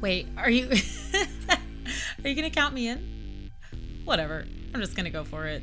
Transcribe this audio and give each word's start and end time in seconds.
Wait, 0.00 0.28
are 0.38 0.48
you 0.48 0.66
Are 2.24 2.28
you 2.28 2.34
going 2.34 2.48
to 2.48 2.50
count 2.50 2.72
me 2.72 2.88
in? 2.88 3.50
Whatever. 4.06 4.46
I'm 4.72 4.80
just 4.80 4.96
going 4.96 5.04
to 5.04 5.10
go 5.10 5.24
for 5.24 5.46
it. 5.46 5.62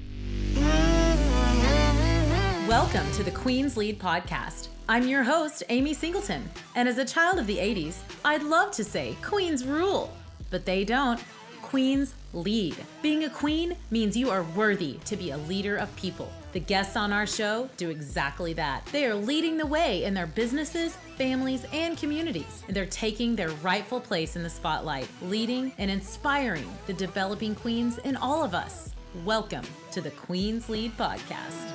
Welcome 2.68 3.12
to 3.14 3.24
the 3.24 3.32
Queen's 3.32 3.76
Lead 3.78 4.00
podcast. 4.00 4.68
I'm 4.88 5.08
your 5.08 5.24
host, 5.24 5.64
Amy 5.70 5.96
Singleton, 5.96 6.48
and 6.76 6.88
as 6.88 7.00
a 7.00 7.06
child 7.06 7.40
of 7.40 7.48
the 7.48 7.58
80s, 7.58 7.98
I'd 8.24 8.44
love 8.44 8.70
to 8.74 8.84
say 8.84 9.18
Queens 9.24 9.66
rule, 9.66 10.16
but 10.52 10.66
they 10.66 10.86
don't. 10.86 11.20
Queens 11.64 12.14
lead. 12.32 12.76
Being 13.02 13.24
a 13.24 13.30
queen 13.32 13.76
means 13.90 14.16
you 14.16 14.30
are 14.30 14.44
worthy 14.56 15.00
to 15.06 15.18
be 15.18 15.32
a 15.32 15.38
leader 15.38 15.78
of 15.78 15.94
people. 15.96 16.32
The 16.58 16.62
guests 16.62 16.96
on 16.96 17.14
our 17.14 17.28
show 17.28 17.70
do 17.78 17.92
exactly 17.92 18.52
that. 18.54 18.84
They 18.88 19.06
are 19.06 19.14
leading 19.14 19.58
the 19.58 19.68
way 19.68 20.06
in 20.06 20.16
their 20.16 20.26
businesses, 20.26 20.96
families, 21.16 21.64
and 21.72 21.96
communities. 21.96 22.64
And 22.66 22.76
they're 22.76 22.88
taking 22.88 23.36
their 23.36 23.52
rightful 23.62 24.00
place 24.02 24.36
in 24.36 24.42
the 24.42 24.50
spotlight, 24.50 25.08
leading 25.22 25.72
and 25.78 25.92
inspiring 25.92 26.68
the 26.88 26.94
developing 26.94 27.54
queens 27.54 28.00
in 28.00 28.16
all 28.16 28.44
of 28.44 28.56
us. 28.56 28.96
Welcome 29.24 29.66
to 29.92 30.02
the 30.02 30.10
Queens 30.10 30.68
Lead 30.68 30.98
Podcast. 30.98 31.70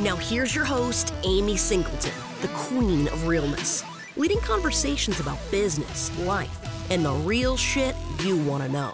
Now, 0.00 0.16
here's 0.16 0.52
your 0.52 0.64
host, 0.64 1.14
Amy 1.22 1.56
Singleton, 1.56 2.20
the 2.40 2.48
queen 2.48 3.06
of 3.06 3.28
realness, 3.28 3.84
leading 4.16 4.40
conversations 4.40 5.20
about 5.20 5.38
business, 5.52 6.10
life, 6.22 6.90
and 6.90 7.04
the 7.04 7.12
real 7.12 7.56
shit 7.56 7.94
you 8.24 8.38
want 8.38 8.64
to 8.64 8.68
know. 8.68 8.92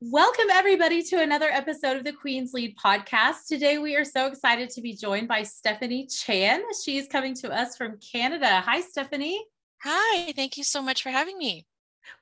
Welcome, 0.00 0.44
everybody, 0.52 1.02
to 1.02 1.20
another 1.20 1.48
episode 1.50 1.96
of 1.96 2.04
the 2.04 2.12
Queen's 2.12 2.52
Lead 2.54 2.76
podcast. 2.76 3.48
Today, 3.48 3.78
we 3.78 3.96
are 3.96 4.04
so 4.04 4.26
excited 4.26 4.70
to 4.70 4.80
be 4.80 4.94
joined 4.94 5.26
by 5.26 5.42
Stephanie 5.42 6.06
Chan. 6.06 6.62
She 6.84 6.98
is 6.98 7.08
coming 7.08 7.34
to 7.34 7.50
us 7.50 7.76
from 7.76 7.98
Canada. 8.12 8.60
Hi, 8.60 8.80
Stephanie. 8.80 9.44
Hi, 9.82 10.32
thank 10.36 10.56
you 10.56 10.62
so 10.62 10.82
much 10.82 11.02
for 11.02 11.10
having 11.10 11.36
me. 11.36 11.66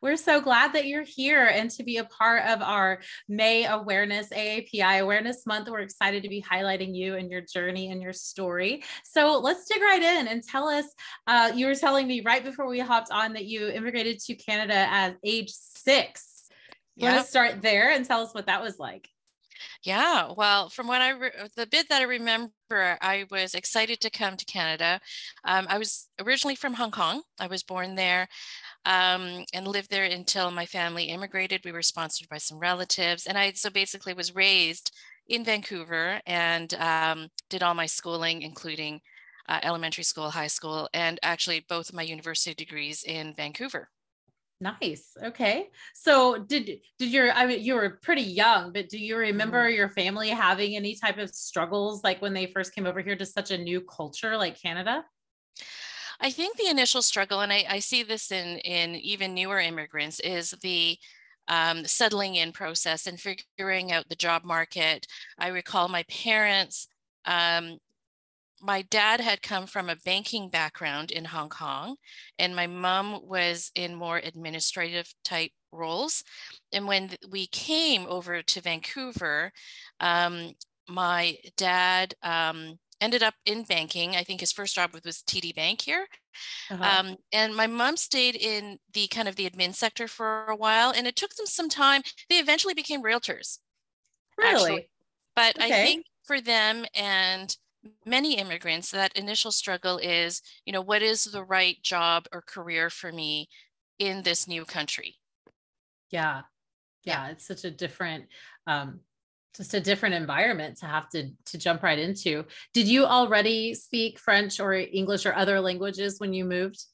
We're 0.00 0.16
so 0.16 0.40
glad 0.40 0.72
that 0.72 0.86
you're 0.86 1.02
here 1.02 1.44
and 1.44 1.70
to 1.72 1.82
be 1.82 1.98
a 1.98 2.04
part 2.04 2.46
of 2.46 2.62
our 2.62 3.02
May 3.28 3.66
Awareness 3.66 4.30
AAPI 4.30 5.02
Awareness 5.02 5.44
Month. 5.44 5.68
We're 5.68 5.80
excited 5.80 6.22
to 6.22 6.30
be 6.30 6.42
highlighting 6.42 6.96
you 6.96 7.16
and 7.16 7.30
your 7.30 7.42
journey 7.42 7.90
and 7.90 8.00
your 8.00 8.14
story. 8.14 8.84
So 9.04 9.38
let's 9.38 9.68
dig 9.68 9.82
right 9.82 10.02
in 10.02 10.28
and 10.28 10.42
tell 10.42 10.66
us. 10.66 10.86
Uh, 11.26 11.52
you 11.54 11.66
were 11.66 11.74
telling 11.74 12.06
me 12.06 12.22
right 12.22 12.42
before 12.42 12.68
we 12.68 12.78
hopped 12.78 13.10
on 13.10 13.34
that 13.34 13.44
you 13.44 13.68
immigrated 13.68 14.18
to 14.20 14.34
Canada 14.34 14.74
at 14.74 15.18
age 15.22 15.50
six. 15.50 16.35
You 16.96 17.06
want 17.06 17.16
to 17.20 17.26
start 17.28 17.62
there 17.62 17.90
and 17.90 18.04
tell 18.04 18.22
us 18.22 18.34
what 18.34 18.46
that 18.46 18.62
was 18.62 18.78
like? 18.78 19.10
Yeah, 19.82 20.32
well, 20.36 20.68
from 20.68 20.86
what 20.86 21.00
I 21.00 21.10
re- 21.10 21.48
the 21.56 21.66
bit 21.66 21.88
that 21.88 22.00
I 22.00 22.04
remember, 22.04 22.52
I 23.00 23.26
was 23.30 23.54
excited 23.54 24.00
to 24.00 24.10
come 24.10 24.36
to 24.36 24.44
Canada. 24.44 25.00
Um, 25.44 25.66
I 25.68 25.78
was 25.78 26.08
originally 26.20 26.54
from 26.56 26.74
Hong 26.74 26.90
Kong. 26.90 27.22
I 27.38 27.46
was 27.46 27.62
born 27.62 27.94
there 27.94 28.28
um, 28.84 29.44
and 29.54 29.68
lived 29.68 29.90
there 29.90 30.04
until 30.04 30.50
my 30.50 30.66
family 30.66 31.04
immigrated. 31.06 31.64
We 31.64 31.72
were 31.72 31.82
sponsored 31.82 32.28
by 32.28 32.38
some 32.38 32.58
relatives, 32.58 33.26
and 33.26 33.38
I 33.38 33.52
so 33.52 33.70
basically 33.70 34.14
was 34.14 34.34
raised 34.34 34.92
in 35.28 35.44
Vancouver 35.44 36.20
and 36.26 36.74
um, 36.74 37.28
did 37.50 37.62
all 37.62 37.74
my 37.74 37.86
schooling, 37.86 38.42
including 38.42 39.02
uh, 39.48 39.60
elementary 39.62 40.04
school, 40.04 40.30
high 40.30 40.48
school, 40.48 40.88
and 40.94 41.20
actually 41.22 41.60
both 41.60 41.90
of 41.90 41.94
my 41.96 42.02
university 42.02 42.54
degrees 42.54 43.04
in 43.04 43.34
Vancouver. 43.34 43.90
Nice. 44.60 45.10
Okay. 45.22 45.68
So 45.94 46.38
did 46.38 46.80
did 46.98 47.12
your 47.12 47.30
I 47.32 47.46
mean 47.46 47.62
you 47.62 47.74
were 47.74 47.98
pretty 48.02 48.22
young, 48.22 48.72
but 48.72 48.88
do 48.88 48.98
you 48.98 49.16
remember 49.16 49.64
mm-hmm. 49.64 49.76
your 49.76 49.90
family 49.90 50.30
having 50.30 50.76
any 50.76 50.94
type 50.94 51.18
of 51.18 51.30
struggles 51.30 52.02
like 52.02 52.22
when 52.22 52.32
they 52.32 52.46
first 52.46 52.74
came 52.74 52.86
over 52.86 53.00
here 53.00 53.16
to 53.16 53.26
such 53.26 53.50
a 53.50 53.58
new 53.58 53.82
culture 53.82 54.36
like 54.36 54.60
Canada? 54.60 55.04
I 56.20 56.30
think 56.30 56.56
the 56.56 56.70
initial 56.70 57.02
struggle, 57.02 57.40
and 57.40 57.52
I, 57.52 57.66
I 57.68 57.78
see 57.80 58.02
this 58.02 58.32
in 58.32 58.58
in 58.60 58.94
even 58.96 59.34
newer 59.34 59.60
immigrants, 59.60 60.20
is 60.20 60.52
the 60.62 60.96
um, 61.48 61.84
settling 61.84 62.36
in 62.36 62.52
process 62.52 63.06
and 63.06 63.20
figuring 63.20 63.92
out 63.92 64.08
the 64.08 64.16
job 64.16 64.42
market. 64.44 65.06
I 65.38 65.48
recall 65.48 65.88
my 65.88 66.04
parents 66.04 66.88
um, 67.26 67.78
my 68.60 68.82
dad 68.82 69.20
had 69.20 69.42
come 69.42 69.66
from 69.66 69.88
a 69.88 69.96
banking 69.96 70.48
background 70.48 71.10
in 71.10 71.24
Hong 71.24 71.48
Kong, 71.48 71.96
and 72.38 72.56
my 72.56 72.66
mom 72.66 73.20
was 73.26 73.70
in 73.74 73.94
more 73.94 74.18
administrative 74.18 75.12
type 75.24 75.50
roles. 75.72 76.24
And 76.72 76.86
when 76.86 77.10
we 77.30 77.46
came 77.48 78.06
over 78.08 78.42
to 78.42 78.60
Vancouver, 78.60 79.52
um, 80.00 80.54
my 80.88 81.36
dad 81.56 82.14
um, 82.22 82.78
ended 83.00 83.22
up 83.22 83.34
in 83.44 83.64
banking. 83.64 84.16
I 84.16 84.22
think 84.22 84.40
his 84.40 84.52
first 84.52 84.74
job 84.74 84.92
was 85.04 85.22
TD 85.22 85.54
Bank 85.54 85.82
here. 85.82 86.06
Uh-huh. 86.70 86.82
Um, 86.82 87.16
and 87.32 87.54
my 87.54 87.66
mom 87.66 87.96
stayed 87.96 88.36
in 88.36 88.78
the 88.92 89.06
kind 89.08 89.28
of 89.28 89.36
the 89.36 89.48
admin 89.48 89.74
sector 89.74 90.08
for 90.08 90.46
a 90.46 90.56
while, 90.56 90.92
and 90.96 91.06
it 91.06 91.16
took 91.16 91.34
them 91.34 91.46
some 91.46 91.68
time. 91.68 92.02
They 92.28 92.36
eventually 92.36 92.74
became 92.74 93.02
realtors. 93.02 93.58
Really? 94.38 94.54
Actually. 94.54 94.90
But 95.34 95.58
okay. 95.58 95.82
I 95.82 95.84
think 95.86 96.06
for 96.24 96.40
them 96.40 96.86
and 96.94 97.54
many 98.04 98.38
immigrants, 98.38 98.90
that 98.90 99.16
initial 99.16 99.52
struggle 99.52 99.98
is, 99.98 100.42
you 100.64 100.72
know, 100.72 100.80
what 100.80 101.02
is 101.02 101.24
the 101.24 101.44
right 101.44 101.82
job 101.82 102.26
or 102.32 102.42
career 102.42 102.90
for 102.90 103.12
me 103.12 103.48
in 103.98 104.22
this 104.22 104.46
new 104.46 104.64
country? 104.64 105.16
Yeah. 106.10 106.42
Yeah. 107.04 107.28
It's 107.28 107.46
such 107.46 107.64
a 107.64 107.70
different, 107.70 108.26
um, 108.66 109.00
just 109.56 109.74
a 109.74 109.80
different 109.80 110.14
environment 110.14 110.76
to 110.78 110.86
have 110.86 111.08
to 111.10 111.30
to 111.46 111.58
jump 111.58 111.82
right 111.82 111.98
into. 111.98 112.44
Did 112.74 112.88
you 112.88 113.06
already 113.06 113.74
speak 113.74 114.18
French 114.18 114.60
or 114.60 114.74
English 114.74 115.24
or 115.24 115.34
other 115.34 115.60
languages 115.60 116.20
when 116.20 116.34
you 116.34 116.44
moved? 116.44 116.84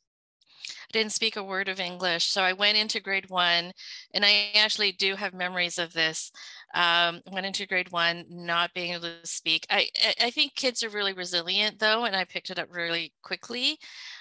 I 0.68 0.92
didn't 0.92 1.12
speak 1.12 1.36
a 1.36 1.42
word 1.42 1.68
of 1.68 1.80
English. 1.80 2.26
So 2.26 2.42
I 2.42 2.52
went 2.52 2.78
into 2.78 3.00
grade 3.00 3.28
one, 3.30 3.72
and 4.14 4.24
I 4.24 4.50
actually 4.54 4.92
do 4.92 5.14
have 5.16 5.34
memories 5.34 5.78
of 5.78 5.92
this. 5.92 6.30
Um, 6.74 7.20
went 7.30 7.46
into 7.46 7.66
grade 7.66 7.90
one 7.92 8.24
not 8.28 8.72
being 8.74 8.92
able 8.92 9.02
to 9.02 9.26
speak. 9.26 9.66
I, 9.70 9.88
I 10.20 10.30
think 10.30 10.54
kids 10.54 10.82
are 10.82 10.88
really 10.88 11.12
resilient 11.12 11.78
though, 11.78 12.04
and 12.04 12.16
I 12.16 12.24
picked 12.24 12.50
it 12.50 12.58
up 12.58 12.68
really 12.70 13.12
quickly. 13.22 13.78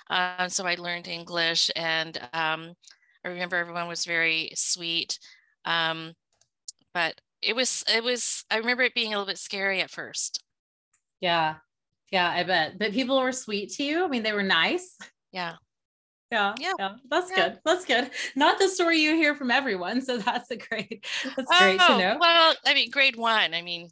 Um, 0.09 0.49
so 0.49 0.65
I 0.65 0.75
learned 0.75 1.07
English, 1.07 1.71
and 1.75 2.17
um, 2.33 2.73
I 3.23 3.29
remember 3.29 3.55
everyone 3.55 3.87
was 3.87 4.05
very 4.05 4.51
sweet. 4.55 5.19
Um, 5.65 6.13
but 6.93 7.21
it 7.41 7.55
was 7.55 7.83
it 7.93 8.03
was 8.03 8.45
I 8.51 8.57
remember 8.57 8.83
it 8.83 8.93
being 8.93 9.07
a 9.13 9.17
little 9.17 9.25
bit 9.25 9.37
scary 9.37 9.81
at 9.81 9.89
first. 9.89 10.43
Yeah. 11.19 11.55
Yeah, 12.11 12.29
I 12.29 12.43
bet. 12.43 12.77
But 12.77 12.91
people 12.91 13.19
were 13.19 13.31
sweet 13.31 13.71
to 13.73 13.83
you. 13.83 14.03
I 14.03 14.07
mean, 14.07 14.23
they 14.23 14.33
were 14.33 14.43
nice. 14.43 14.97
Yeah. 15.31 15.55
Yeah, 16.31 16.55
yeah, 16.59 16.73
yeah. 16.79 16.95
That's 17.09 17.29
yeah. 17.29 17.49
good. 17.49 17.59
That's 17.65 17.85
good. 17.85 18.09
Not 18.35 18.57
the 18.57 18.69
story 18.69 18.99
you 18.99 19.15
hear 19.15 19.35
from 19.35 19.51
everyone, 19.51 20.01
so 20.01 20.17
that's 20.17 20.49
a 20.51 20.55
great. 20.55 21.05
That's 21.35 21.51
oh, 21.51 21.59
great 21.59 21.79
to 21.79 21.97
know. 21.97 22.17
Well, 22.19 22.55
I 22.65 22.73
mean, 22.73 22.89
grade 22.89 23.17
one. 23.17 23.53
I 23.53 23.61
mean, 23.61 23.89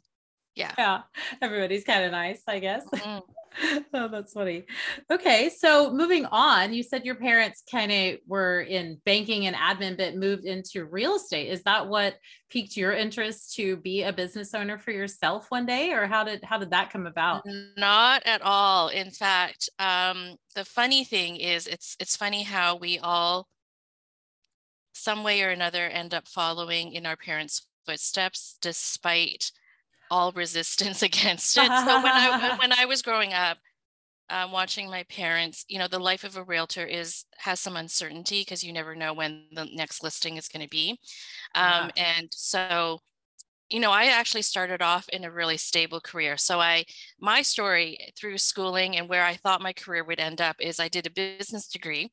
yeah, 0.54 0.72
yeah. 0.78 1.02
Everybody's 1.42 1.84
kind 1.84 2.04
of 2.04 2.12
nice, 2.12 2.42
I 2.46 2.58
guess. 2.58 2.84
Mm-hmm. 2.86 3.18
oh, 3.94 4.08
that's 4.08 4.32
funny. 4.32 4.64
Okay, 5.10 5.50
so 5.50 5.92
moving 5.92 6.26
on, 6.26 6.72
you 6.72 6.82
said 6.82 7.04
your 7.04 7.16
parents 7.16 7.62
kind 7.70 7.90
of 7.90 8.18
were 8.26 8.60
in 8.60 9.00
banking 9.04 9.46
and 9.46 9.56
admin, 9.56 9.96
but 9.96 10.16
moved 10.16 10.44
into 10.44 10.84
real 10.84 11.16
estate. 11.16 11.48
Is 11.48 11.62
that 11.64 11.88
what 11.88 12.16
piqued 12.48 12.76
your 12.76 12.92
interest 12.92 13.54
to 13.54 13.76
be 13.76 14.02
a 14.02 14.12
business 14.12 14.54
owner 14.54 14.78
for 14.78 14.92
yourself 14.92 15.46
one 15.50 15.66
day, 15.66 15.92
or 15.92 16.06
how 16.06 16.24
did 16.24 16.44
how 16.44 16.58
did 16.58 16.70
that 16.70 16.90
come 16.90 17.06
about? 17.06 17.42
Not 17.76 18.22
at 18.24 18.42
all. 18.42 18.88
In 18.88 19.10
fact, 19.10 19.68
um, 19.78 20.36
the 20.54 20.64
funny 20.64 21.04
thing 21.04 21.36
is, 21.36 21.66
it's 21.66 21.96
it's 21.98 22.16
funny 22.16 22.42
how 22.42 22.76
we 22.76 22.98
all, 22.98 23.48
some 24.92 25.24
way 25.24 25.42
or 25.42 25.50
another, 25.50 25.86
end 25.86 26.14
up 26.14 26.28
following 26.28 26.92
in 26.92 27.06
our 27.06 27.16
parents' 27.16 27.66
footsteps, 27.84 28.56
despite 28.60 29.52
all 30.10 30.32
resistance 30.32 31.02
against 31.10 31.56
it. 31.56 31.66
so 31.66 32.02
when 32.02 32.12
I 32.12 32.56
when 32.58 32.72
I 32.72 32.84
was 32.86 33.02
growing 33.02 33.32
up, 33.32 33.58
um, 34.30 34.52
watching 34.52 34.88
my 34.88 35.02
parents, 35.04 35.64
you 35.68 35.78
know, 35.78 35.88
the 35.88 35.98
life 35.98 36.24
of 36.24 36.36
a 36.36 36.44
realtor 36.44 36.84
is 36.84 37.24
has 37.38 37.60
some 37.60 37.76
uncertainty 37.76 38.42
because 38.42 38.62
you 38.62 38.72
never 38.72 38.94
know 38.94 39.12
when 39.12 39.46
the 39.52 39.66
next 39.72 40.02
listing 40.02 40.36
is 40.36 40.48
going 40.48 40.62
to 40.62 40.68
be, 40.68 40.98
um, 41.54 41.90
yeah. 41.96 42.14
and 42.18 42.28
so 42.32 43.00
you 43.70 43.78
know 43.78 43.92
i 43.92 44.06
actually 44.06 44.42
started 44.42 44.82
off 44.82 45.08
in 45.10 45.24
a 45.24 45.30
really 45.30 45.56
stable 45.56 46.00
career 46.00 46.36
so 46.36 46.60
i 46.60 46.84
my 47.20 47.40
story 47.40 47.96
through 48.18 48.36
schooling 48.36 48.96
and 48.96 49.08
where 49.08 49.24
i 49.24 49.34
thought 49.34 49.62
my 49.62 49.72
career 49.72 50.04
would 50.04 50.18
end 50.18 50.40
up 50.40 50.56
is 50.58 50.80
i 50.80 50.88
did 50.88 51.06
a 51.06 51.10
business 51.10 51.68
degree 51.68 52.10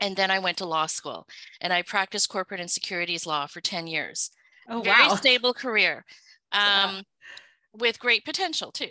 and 0.00 0.16
then 0.16 0.30
i 0.30 0.40
went 0.40 0.58
to 0.58 0.66
law 0.66 0.86
school 0.86 1.26
and 1.60 1.72
i 1.72 1.82
practiced 1.82 2.28
corporate 2.28 2.60
and 2.60 2.70
securities 2.70 3.26
law 3.26 3.46
for 3.46 3.60
10 3.60 3.86
years 3.86 4.30
oh 4.68 4.82
very 4.82 5.06
wow. 5.06 5.14
stable 5.14 5.54
career 5.54 6.04
um, 6.50 6.96
yeah 6.96 7.00
with 7.74 7.98
great 7.98 8.24
potential 8.24 8.70
too. 8.70 8.90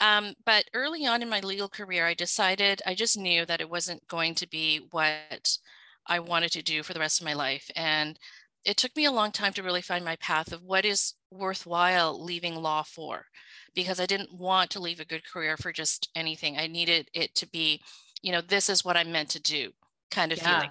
Um, 0.00 0.34
but 0.46 0.64
early 0.74 1.06
on 1.06 1.22
in 1.22 1.28
my 1.28 1.40
legal 1.40 1.68
career, 1.68 2.06
I 2.06 2.14
decided 2.14 2.80
I 2.86 2.94
just 2.94 3.18
knew 3.18 3.44
that 3.46 3.60
it 3.60 3.68
wasn't 3.68 4.06
going 4.08 4.34
to 4.36 4.48
be 4.48 4.86
what 4.90 5.58
I 6.06 6.18
wanted 6.18 6.52
to 6.52 6.62
do 6.62 6.82
for 6.82 6.94
the 6.94 7.00
rest 7.00 7.20
of 7.20 7.26
my 7.26 7.34
life. 7.34 7.70
And 7.76 8.18
it 8.64 8.76
took 8.76 8.94
me 8.96 9.04
a 9.04 9.12
long 9.12 9.32
time 9.32 9.52
to 9.54 9.62
really 9.62 9.82
find 9.82 10.04
my 10.04 10.16
path 10.16 10.52
of 10.52 10.62
what 10.62 10.84
is 10.84 11.14
worthwhile 11.30 12.24
leaving 12.24 12.56
law 12.56 12.82
for, 12.82 13.26
because 13.74 14.00
I 14.00 14.06
didn't 14.06 14.32
want 14.32 14.70
to 14.70 14.80
leave 14.80 15.00
a 15.00 15.04
good 15.04 15.22
career 15.30 15.56
for 15.56 15.72
just 15.72 16.10
anything. 16.14 16.58
I 16.58 16.68
needed 16.68 17.08
it 17.12 17.34
to 17.36 17.48
be, 17.48 17.82
you 18.22 18.32
know, 18.32 18.40
this 18.40 18.68
is 18.68 18.84
what 18.84 18.96
I'm 18.96 19.12
meant 19.12 19.30
to 19.30 19.42
do 19.42 19.70
kind 20.10 20.32
of 20.32 20.38
yeah. 20.38 20.54
feeling. 20.54 20.70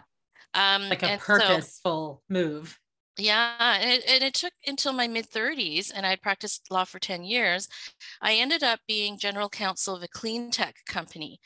Um, 0.53 0.89
like 0.89 1.03
a 1.03 1.17
purposeful 1.17 2.23
so, 2.27 2.33
move. 2.33 2.77
Yeah, 3.21 3.77
and 3.79 3.91
it, 3.91 4.03
and 4.09 4.23
it 4.23 4.33
took 4.33 4.53
until 4.65 4.93
my 4.93 5.07
mid 5.07 5.27
30s, 5.29 5.91
and 5.91 6.05
I'd 6.05 6.21
practiced 6.21 6.71
law 6.71 6.85
for 6.85 6.97
10 6.99 7.23
years. 7.23 7.67
I 8.21 8.33
ended 8.35 8.63
up 8.63 8.79
being 8.87 9.17
general 9.19 9.49
counsel 9.49 9.95
of 9.95 10.03
a 10.03 10.07
clean 10.07 10.51
tech 10.51 10.75
company 10.87 11.39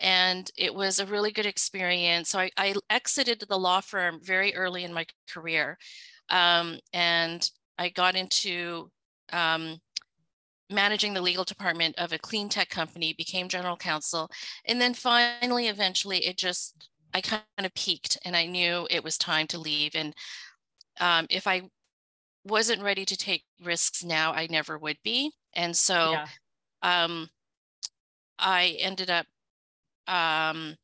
and 0.00 0.50
it 0.58 0.74
was 0.74 0.98
a 1.00 1.06
really 1.06 1.32
good 1.32 1.46
experience. 1.46 2.30
So 2.30 2.40
I, 2.40 2.50
I 2.58 2.74
exited 2.90 3.44
the 3.48 3.58
law 3.58 3.80
firm 3.82 4.20
very 4.24 4.54
early 4.56 4.84
in 4.84 4.94
my 4.94 5.06
career, 5.32 5.78
um, 6.30 6.78
and 6.94 7.48
I 7.78 7.90
got 7.90 8.16
into 8.16 8.90
um, 9.32 9.80
managing 10.70 11.14
the 11.14 11.20
legal 11.22 11.44
department 11.44 11.94
of 11.98 12.12
a 12.12 12.18
clean 12.18 12.48
tech 12.48 12.68
company, 12.68 13.12
became 13.12 13.48
general 13.48 13.76
counsel, 13.76 14.30
and 14.64 14.80
then 14.80 14.94
finally, 14.94 15.68
eventually, 15.68 16.26
it 16.26 16.36
just 16.38 16.88
I 17.14 17.20
kind 17.20 17.42
of 17.58 17.72
peaked, 17.74 18.18
and 18.24 18.36
I 18.36 18.46
knew 18.46 18.86
it 18.90 19.04
was 19.04 19.16
time 19.16 19.46
to 19.48 19.58
leave. 19.58 19.92
And 19.94 20.14
um, 21.00 21.26
if 21.30 21.46
I 21.46 21.62
wasn't 22.44 22.82
ready 22.82 23.04
to 23.04 23.16
take 23.16 23.44
risks 23.64 24.04
now, 24.04 24.32
I 24.32 24.46
never 24.48 24.78
would 24.78 24.98
be. 25.02 25.32
And 25.54 25.76
so 25.76 26.12
yeah. 26.12 26.26
um, 26.82 27.28
I 28.38 28.76
ended 28.80 29.10
up 29.10 29.26
um, 30.06 30.76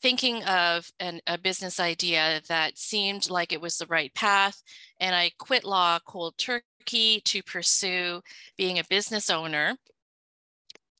thinking 0.00 0.44
of 0.44 0.88
an, 1.00 1.20
a 1.26 1.38
business 1.38 1.80
idea 1.80 2.40
that 2.48 2.78
seemed 2.78 3.30
like 3.30 3.52
it 3.52 3.60
was 3.60 3.78
the 3.78 3.86
right 3.86 4.14
path. 4.14 4.62
And 5.00 5.14
I 5.14 5.30
quit 5.38 5.64
law 5.64 5.98
cold 6.06 6.34
turkey 6.38 7.22
to 7.24 7.42
pursue 7.42 8.20
being 8.56 8.78
a 8.78 8.84
business 8.88 9.30
owner. 9.30 9.76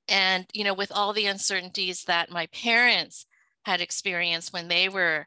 And, 0.08 0.46
you 0.52 0.64
know, 0.64 0.75
with 0.75 0.91
all 0.93 1.12
the 1.12 1.26
uncertainties 1.26 2.05
that 2.05 2.31
my 2.31 2.46
parents 2.46 3.26
had 3.64 3.81
experienced 3.81 4.52
when 4.52 4.69
they 4.69 4.88
were 4.88 5.26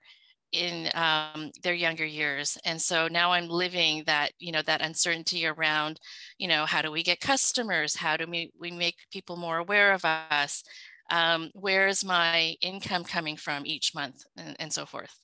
in 0.52 0.90
um, 0.94 1.52
their 1.64 1.74
younger 1.74 2.06
years 2.06 2.58
and 2.66 2.82
so 2.82 3.08
now 3.08 3.32
i'm 3.32 3.48
living 3.48 4.04
that 4.06 4.32
you 4.40 4.52
know 4.52 4.62
that 4.62 4.82
uncertainty 4.82 5.46
around 5.46 6.00
you 6.38 6.48
know 6.48 6.66
how 6.66 6.82
do 6.82 6.92
we 6.92 7.04
get 7.04 7.20
customers 7.20 7.96
how 7.96 8.16
do 8.16 8.26
we, 8.30 8.52
we 8.60 8.72
make 8.72 8.96
people 9.12 9.36
more 9.36 9.58
aware 9.58 9.94
of 9.94 10.06
us 10.06 10.64
um, 11.10 11.50
where 11.54 11.88
is 11.88 12.04
my 12.04 12.56
income 12.62 13.04
coming 13.04 13.38
from 13.38 13.66
each 13.66 13.94
month 13.94 14.24
and, 14.38 14.56
and 14.60 14.74
so 14.74 14.86
forth 14.86 15.16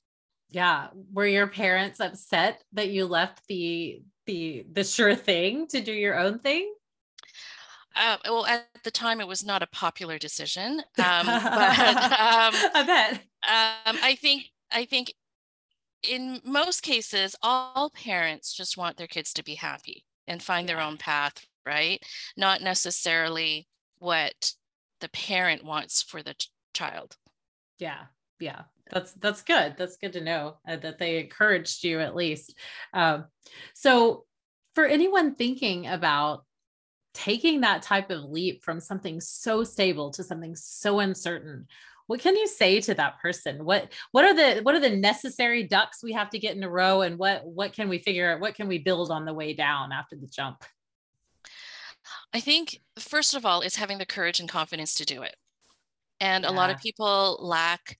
yeah 0.50 0.88
were 1.12 1.26
your 1.26 1.46
parents 1.46 2.00
upset 2.00 2.62
that 2.72 2.90
you 2.90 3.06
left 3.06 3.40
the 3.48 4.02
the 4.26 4.64
the 4.72 4.84
sure 4.84 5.14
thing 5.14 5.66
to 5.66 5.80
do 5.80 5.92
your 5.92 6.18
own 6.18 6.38
thing 6.38 6.70
uh, 7.96 8.16
well, 8.24 8.44
at 8.46 8.66
the 8.82 8.90
time, 8.90 9.20
it 9.20 9.28
was 9.28 9.44
not 9.44 9.62
a 9.62 9.68
popular 9.68 10.18
decision. 10.18 10.82
Um, 10.98 11.26
but 11.26 11.78
um, 11.78 12.54
I 12.74 12.84
bet. 12.86 13.12
Um, 13.14 13.98
I 14.02 14.16
think 14.20 14.44
I 14.74 14.84
think 14.84 15.14
in 16.02 16.40
most 16.44 16.82
cases, 16.82 17.34
all 17.42 17.90
parents 17.90 18.52
just 18.52 18.76
want 18.76 18.96
their 18.96 19.06
kids 19.06 19.32
to 19.34 19.44
be 19.44 19.54
happy 19.54 20.04
and 20.26 20.42
find 20.42 20.68
their 20.68 20.80
own 20.80 20.98
path, 20.98 21.46
right? 21.64 22.02
Not 22.36 22.60
necessarily 22.60 23.68
what 23.98 24.52
the 25.00 25.08
parent 25.08 25.64
wants 25.64 26.02
for 26.02 26.22
the 26.22 26.34
ch- 26.34 26.50
child. 26.74 27.16
Yeah. 27.78 28.04
Yeah. 28.40 28.62
That's 28.90 29.12
that's 29.12 29.42
good. 29.42 29.76
That's 29.78 29.96
good 29.96 30.12
to 30.12 30.20
know 30.20 30.58
uh, 30.68 30.76
that 30.76 30.98
they 30.98 31.18
encouraged 31.18 31.84
you 31.84 32.00
at 32.00 32.14
least. 32.14 32.54
Um, 32.92 33.26
so, 33.74 34.26
for 34.74 34.84
anyone 34.84 35.34
thinking 35.34 35.86
about 35.86 36.44
taking 37.14 37.60
that 37.62 37.80
type 37.80 38.10
of 38.10 38.24
leap 38.24 38.62
from 38.62 38.80
something 38.80 39.20
so 39.20 39.64
stable 39.64 40.10
to 40.10 40.22
something 40.22 40.54
so 40.54 40.98
uncertain, 40.98 41.66
what 42.06 42.20
can 42.20 42.36
you 42.36 42.46
say 42.46 42.80
to 42.82 42.94
that 42.94 43.20
person? 43.20 43.64
What 43.64 43.92
what 44.12 44.24
are 44.24 44.34
the 44.34 44.62
what 44.62 44.74
are 44.74 44.80
the 44.80 44.96
necessary 44.96 45.62
ducks 45.64 46.02
we 46.02 46.12
have 46.12 46.30
to 46.30 46.38
get 46.38 46.56
in 46.56 46.62
a 46.62 46.68
row, 46.68 47.02
and 47.02 47.18
what 47.18 47.46
what 47.46 47.72
can 47.72 47.88
we 47.88 47.98
figure 47.98 48.32
out? 48.32 48.40
What 48.40 48.54
can 48.54 48.68
we 48.68 48.78
build 48.78 49.10
on 49.10 49.24
the 49.24 49.34
way 49.34 49.54
down 49.54 49.92
after 49.92 50.16
the 50.16 50.26
jump? 50.26 50.64
I 52.32 52.40
think, 52.40 52.80
first 52.98 53.34
of 53.34 53.46
all, 53.46 53.60
is 53.60 53.76
having 53.76 53.98
the 53.98 54.06
courage 54.06 54.40
and 54.40 54.48
confidence 54.48 54.94
to 54.94 55.04
do 55.04 55.22
it. 55.22 55.36
And 56.20 56.44
yeah. 56.44 56.50
a 56.50 56.52
lot 56.52 56.70
of 56.70 56.78
people 56.78 57.38
lack 57.40 57.98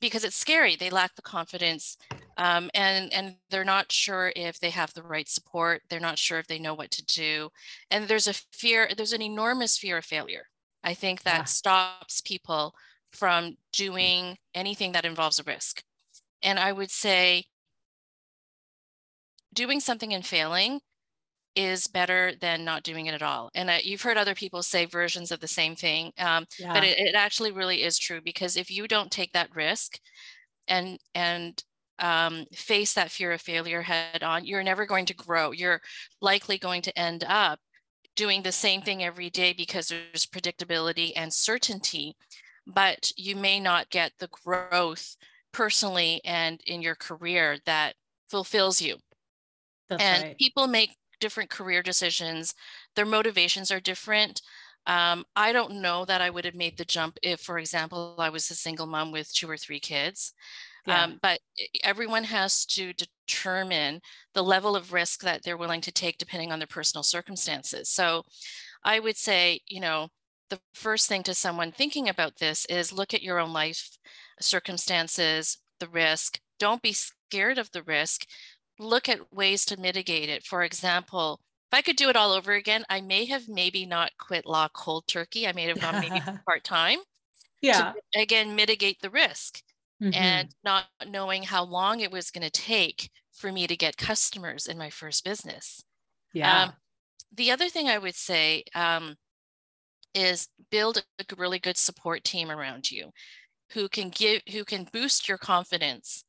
because 0.00 0.24
it's 0.24 0.36
scary. 0.36 0.76
They 0.76 0.90
lack 0.90 1.14
the 1.14 1.22
confidence 1.22 1.96
um, 2.36 2.70
and, 2.74 3.12
and 3.12 3.36
they're 3.50 3.64
not 3.64 3.92
sure 3.92 4.32
if 4.34 4.58
they 4.58 4.70
have 4.70 4.94
the 4.94 5.02
right 5.02 5.28
support. 5.28 5.82
They're 5.88 6.00
not 6.00 6.18
sure 6.18 6.38
if 6.38 6.46
they 6.46 6.58
know 6.58 6.72
what 6.72 6.90
to 6.92 7.04
do. 7.04 7.50
And 7.90 8.08
there's 8.08 8.26
a 8.26 8.32
fear, 8.32 8.88
there's 8.96 9.12
an 9.12 9.20
enormous 9.20 9.76
fear 9.76 9.98
of 9.98 10.06
failure. 10.06 10.46
I 10.82 10.94
think 10.94 11.22
that 11.22 11.40
yeah. 11.40 11.44
stops 11.44 12.22
people 12.22 12.74
from 13.12 13.56
doing 13.72 14.36
anything 14.54 14.92
that 14.92 15.04
involves 15.04 15.38
a 15.38 15.44
risk. 15.44 15.82
And 16.42 16.58
I 16.58 16.72
would 16.72 16.90
say 16.90 17.44
doing 19.52 19.80
something 19.80 20.14
and 20.14 20.24
failing 20.24 20.80
is 21.56 21.86
better 21.88 22.32
than 22.40 22.64
not 22.64 22.84
doing 22.84 23.06
it 23.06 23.14
at 23.14 23.22
all. 23.22 23.50
And 23.54 23.68
uh, 23.68 23.78
you've 23.82 24.02
heard 24.02 24.16
other 24.16 24.34
people 24.34 24.62
say 24.62 24.84
versions 24.84 25.32
of 25.32 25.40
the 25.40 25.48
same 25.48 25.74
thing, 25.74 26.12
um, 26.18 26.46
yeah. 26.58 26.72
but 26.72 26.84
it, 26.84 26.98
it, 26.98 27.14
actually 27.14 27.50
really 27.50 27.82
is 27.82 27.98
true 27.98 28.20
because 28.24 28.56
if 28.56 28.70
you 28.70 28.86
don't 28.86 29.10
take 29.10 29.32
that 29.32 29.54
risk 29.54 29.98
and 30.68 30.98
and 31.14 31.62
um, 31.98 32.46
face 32.52 32.94
that 32.94 33.10
fear 33.10 33.32
of 33.32 33.40
failure 33.40 33.82
head 33.82 34.22
on, 34.22 34.44
you're 34.44 34.62
never 34.62 34.86
going 34.86 35.06
to 35.06 35.14
grow. 35.14 35.50
You're 35.50 35.80
likely 36.20 36.56
going 36.56 36.82
to 36.82 36.98
end 36.98 37.24
up 37.26 37.58
doing 38.16 38.42
the 38.42 38.52
same 38.52 38.82
thing 38.82 39.02
every 39.02 39.30
day 39.30 39.52
because 39.52 39.88
there's 39.88 40.26
predictability 40.26 41.12
and 41.16 41.32
certainty, 41.32 42.16
but 42.66 43.10
you 43.16 43.36
may 43.36 43.60
not 43.60 43.90
get 43.90 44.12
the 44.18 44.28
growth 44.28 45.16
personally 45.52 46.20
and 46.24 46.60
in 46.66 46.82
your 46.82 46.94
career 46.94 47.58
that 47.66 47.94
fulfills 48.28 48.80
you. 48.80 48.96
That's 49.88 50.02
and 50.02 50.22
right. 50.22 50.38
people 50.38 50.66
make 50.66 50.96
different 51.20 51.50
career 51.50 51.82
decisions. 51.82 52.54
Their 52.96 53.06
motivations 53.06 53.70
are 53.70 53.80
different. 53.80 54.40
Um, 54.86 55.24
I 55.36 55.52
don't 55.52 55.82
know 55.82 56.04
that 56.04 56.20
I 56.20 56.30
would 56.30 56.44
have 56.44 56.54
made 56.54 56.78
the 56.78 56.84
jump 56.84 57.18
if, 57.22 57.40
for 57.40 57.58
example, 57.58 58.14
I 58.18 58.30
was 58.30 58.50
a 58.50 58.54
single 58.54 58.86
mom 58.86 59.12
with 59.12 59.32
two 59.32 59.48
or 59.50 59.56
three 59.56 59.80
kids. 59.80 60.32
Yeah. 60.86 61.04
Um, 61.04 61.18
but 61.20 61.40
everyone 61.84 62.24
has 62.24 62.64
to 62.66 62.94
determine 62.94 64.00
the 64.32 64.42
level 64.42 64.74
of 64.74 64.92
risk 64.92 65.20
that 65.22 65.42
they're 65.42 65.58
willing 65.58 65.82
to 65.82 65.92
take 65.92 66.16
depending 66.16 66.52
on 66.52 66.58
their 66.58 66.66
personal 66.66 67.02
circumstances. 67.02 67.90
So 67.90 68.24
I 68.82 68.98
would 68.98 69.18
say, 69.18 69.60
you 69.66 69.80
know, 69.80 70.08
the 70.50 70.60
first 70.74 71.08
thing 71.08 71.22
to 71.24 71.34
someone 71.34 71.72
thinking 71.72 72.08
about 72.08 72.36
this 72.38 72.64
is 72.66 72.92
look 72.92 73.14
at 73.14 73.22
your 73.22 73.38
own 73.38 73.52
life 73.52 73.88
circumstances, 74.40 75.58
the 75.78 75.88
risk. 75.88 76.38
Don't 76.58 76.82
be 76.82 76.92
scared 76.92 77.58
of 77.58 77.70
the 77.72 77.82
risk 77.82 78.26
look 78.80 79.08
at 79.08 79.32
ways 79.32 79.64
to 79.66 79.78
mitigate 79.78 80.28
it. 80.28 80.44
For 80.44 80.62
example, 80.62 81.40
if 81.70 81.78
I 81.78 81.82
could 81.82 81.96
do 81.96 82.08
it 82.08 82.16
all 82.16 82.32
over 82.32 82.52
again, 82.52 82.84
I 82.88 83.00
may 83.00 83.26
have 83.26 83.48
maybe 83.48 83.86
not 83.86 84.10
quit 84.18 84.46
law 84.46 84.68
cold 84.72 85.06
turkey. 85.06 85.46
I 85.46 85.52
may 85.52 85.64
have 85.64 85.80
gone 85.80 86.00
maybe 86.00 86.20
part 86.46 86.64
time. 86.64 86.98
Yeah. 87.60 87.92
To, 88.14 88.20
again, 88.20 88.56
mitigate 88.56 89.00
the 89.00 89.10
risk 89.10 89.62
mm-hmm. 90.02 90.14
and 90.14 90.48
not 90.64 90.86
knowing 91.06 91.42
how 91.42 91.64
long 91.64 92.00
it 92.00 92.10
was 92.10 92.30
going 92.30 92.42
to 92.42 92.50
take 92.50 93.10
for 93.32 93.52
me 93.52 93.66
to 93.66 93.76
get 93.76 93.96
customers 93.96 94.66
in 94.66 94.78
my 94.78 94.90
first 94.90 95.24
business. 95.24 95.84
Yeah. 96.32 96.62
Um, 96.62 96.72
the 97.36 97.50
other 97.50 97.68
thing 97.68 97.88
I 97.88 97.98
would 97.98 98.16
say 98.16 98.64
um, 98.74 99.16
is 100.14 100.48
build 100.70 100.98
a 100.98 101.24
really 101.36 101.58
good 101.58 101.76
support 101.76 102.24
team 102.24 102.50
around 102.50 102.90
you 102.90 103.10
who 103.72 103.88
can 103.88 104.10
give 104.10 104.42
who 104.52 104.64
can 104.64 104.86
boost 104.92 105.28
your 105.28 105.38
confidence 105.38 106.24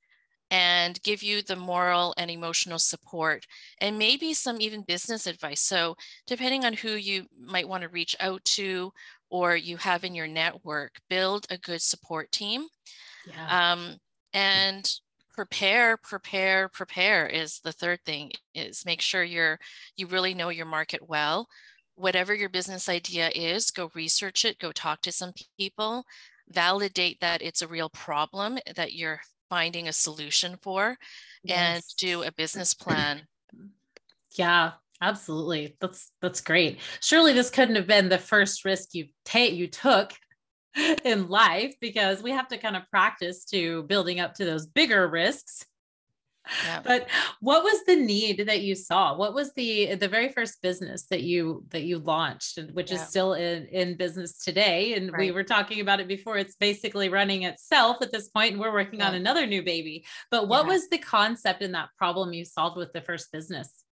and 0.51 1.01
give 1.01 1.23
you 1.23 1.41
the 1.41 1.55
moral 1.55 2.13
and 2.17 2.29
emotional 2.29 2.77
support 2.77 3.45
and 3.79 3.97
maybe 3.97 4.33
some 4.33 4.59
even 4.59 4.83
business 4.83 5.25
advice. 5.25 5.61
So, 5.61 5.95
depending 6.27 6.65
on 6.65 6.73
who 6.73 6.91
you 6.91 7.25
might 7.39 7.67
want 7.67 7.83
to 7.83 7.89
reach 7.89 8.15
out 8.19 8.43
to 8.45 8.91
or 9.29 9.55
you 9.55 9.77
have 9.77 10.03
in 10.03 10.13
your 10.13 10.27
network, 10.27 10.91
build 11.09 11.47
a 11.49 11.57
good 11.57 11.81
support 11.81 12.31
team. 12.31 12.65
Yeah. 13.25 13.71
Um, 13.71 13.95
and 14.33 14.91
prepare 15.33 15.95
prepare 15.97 16.67
prepare 16.69 17.25
is 17.25 17.59
the 17.63 17.71
third 17.71 17.99
thing 18.05 18.31
is 18.53 18.85
make 18.85 18.99
sure 18.99 19.23
you're 19.23 19.57
you 19.95 20.05
really 20.07 20.33
know 20.33 20.49
your 20.49 20.65
market 20.65 21.07
well 21.07 21.47
whatever 21.95 22.33
your 22.33 22.49
business 22.49 22.89
idea 22.89 23.29
is 23.35 23.71
go 23.71 23.91
research 23.93 24.45
it 24.45 24.59
go 24.59 24.71
talk 24.71 25.01
to 25.01 25.11
some 25.11 25.33
people 25.57 26.05
validate 26.49 27.19
that 27.21 27.41
it's 27.41 27.61
a 27.61 27.67
real 27.67 27.89
problem 27.89 28.57
that 28.75 28.93
you're 28.93 29.21
finding 29.49 29.87
a 29.87 29.93
solution 29.93 30.57
for 30.61 30.97
yes. 31.43 31.59
and 31.59 31.83
do 31.97 32.23
a 32.23 32.31
business 32.31 32.73
plan. 32.73 33.21
Yeah, 34.35 34.71
absolutely. 35.01 35.75
That's 35.81 36.11
that's 36.21 36.41
great. 36.41 36.79
Surely 37.01 37.33
this 37.33 37.49
couldn't 37.49 37.75
have 37.75 37.87
been 37.87 38.09
the 38.09 38.17
first 38.17 38.65
risk 38.65 38.93
you 38.93 39.07
take 39.25 39.53
you 39.53 39.67
took 39.67 40.13
in 41.03 41.27
life 41.27 41.75
because 41.81 42.23
we 42.23 42.31
have 42.31 42.47
to 42.47 42.57
kind 42.57 42.77
of 42.77 42.89
practice 42.89 43.43
to 43.45 43.83
building 43.83 44.19
up 44.19 44.33
to 44.35 44.45
those 44.45 44.65
bigger 44.65 45.07
risks. 45.07 45.65
Yeah. 46.65 46.81
But 46.83 47.07
what 47.39 47.63
was 47.63 47.83
the 47.85 47.95
need 47.95 48.45
that 48.47 48.61
you 48.61 48.75
saw? 48.75 49.15
What 49.15 49.33
was 49.33 49.53
the 49.53 49.95
the 49.95 50.07
very 50.07 50.29
first 50.29 50.61
business 50.61 51.05
that 51.07 51.21
you 51.21 51.65
that 51.69 51.83
you 51.83 51.99
launched, 51.99 52.59
which 52.73 52.91
yeah. 52.91 52.97
is 52.97 53.07
still 53.07 53.33
in 53.33 53.65
in 53.67 53.97
business 53.97 54.43
today? 54.43 54.93
And 54.95 55.11
right. 55.11 55.19
we 55.19 55.31
were 55.31 55.43
talking 55.43 55.81
about 55.81 55.99
it 55.99 56.07
before. 56.07 56.37
It's 56.37 56.55
basically 56.55 57.09
running 57.09 57.43
itself 57.43 57.97
at 58.01 58.11
this 58.11 58.29
point, 58.29 58.53
and 58.53 58.61
we're 58.61 58.73
working 58.73 58.99
yeah. 58.99 59.07
on 59.07 59.15
another 59.15 59.45
new 59.45 59.63
baby. 59.63 60.05
But 60.29 60.47
what 60.47 60.67
was 60.67 60.89
the 60.89 60.97
concept 60.97 61.61
in 61.61 61.71
that 61.73 61.89
problem 61.97 62.33
you 62.33 62.45
solved 62.45 62.77
with 62.77 62.93
the 62.93 63.01
first 63.01 63.31
business? 63.31 63.83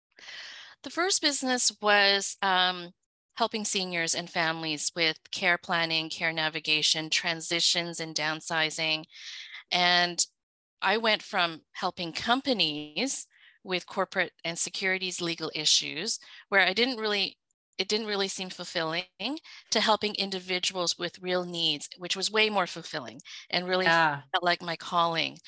The 0.85 0.91
first 0.91 1.21
business 1.23 1.73
was 1.83 2.37
um, 2.41 2.93
helping 3.37 3.65
seniors 3.65 4.15
and 4.15 4.29
families 4.29 4.93
with 4.95 5.17
care 5.31 5.59
planning, 5.59 6.09
care 6.09 6.33
navigation, 6.33 7.11
transitions, 7.11 8.01
and 8.01 8.15
downsizing. 8.15 9.05
And 9.71 10.25
I 10.83 10.97
went 10.97 11.23
from 11.23 11.63
helping 11.73 12.13
companies 12.13 13.27
with 13.65 13.87
corporate 13.87 14.33
and 14.45 14.59
securities 14.59 15.21
legal 15.21 15.51
issues 15.55 16.19
where 16.49 16.61
I 16.61 16.73
didn't 16.73 16.99
really 16.99 17.37
it 17.79 17.89
didn't 17.89 18.07
really 18.09 18.29
seem 18.29 18.51
fulfilling 18.51 19.05
to 19.71 19.81
helping 19.81 20.15
individuals 20.17 20.99
with 20.99 21.21
real 21.21 21.45
needs, 21.45 21.89
which 21.97 22.17
was 22.17 22.31
way 22.31 22.51
more 22.51 22.67
fulfilling 22.67 23.21
and 23.51 23.69
really 23.69 23.85
yeah. 23.85 24.23
felt 24.33 24.43
like 24.43 24.61
my 24.61 24.75
calling. 24.75 25.39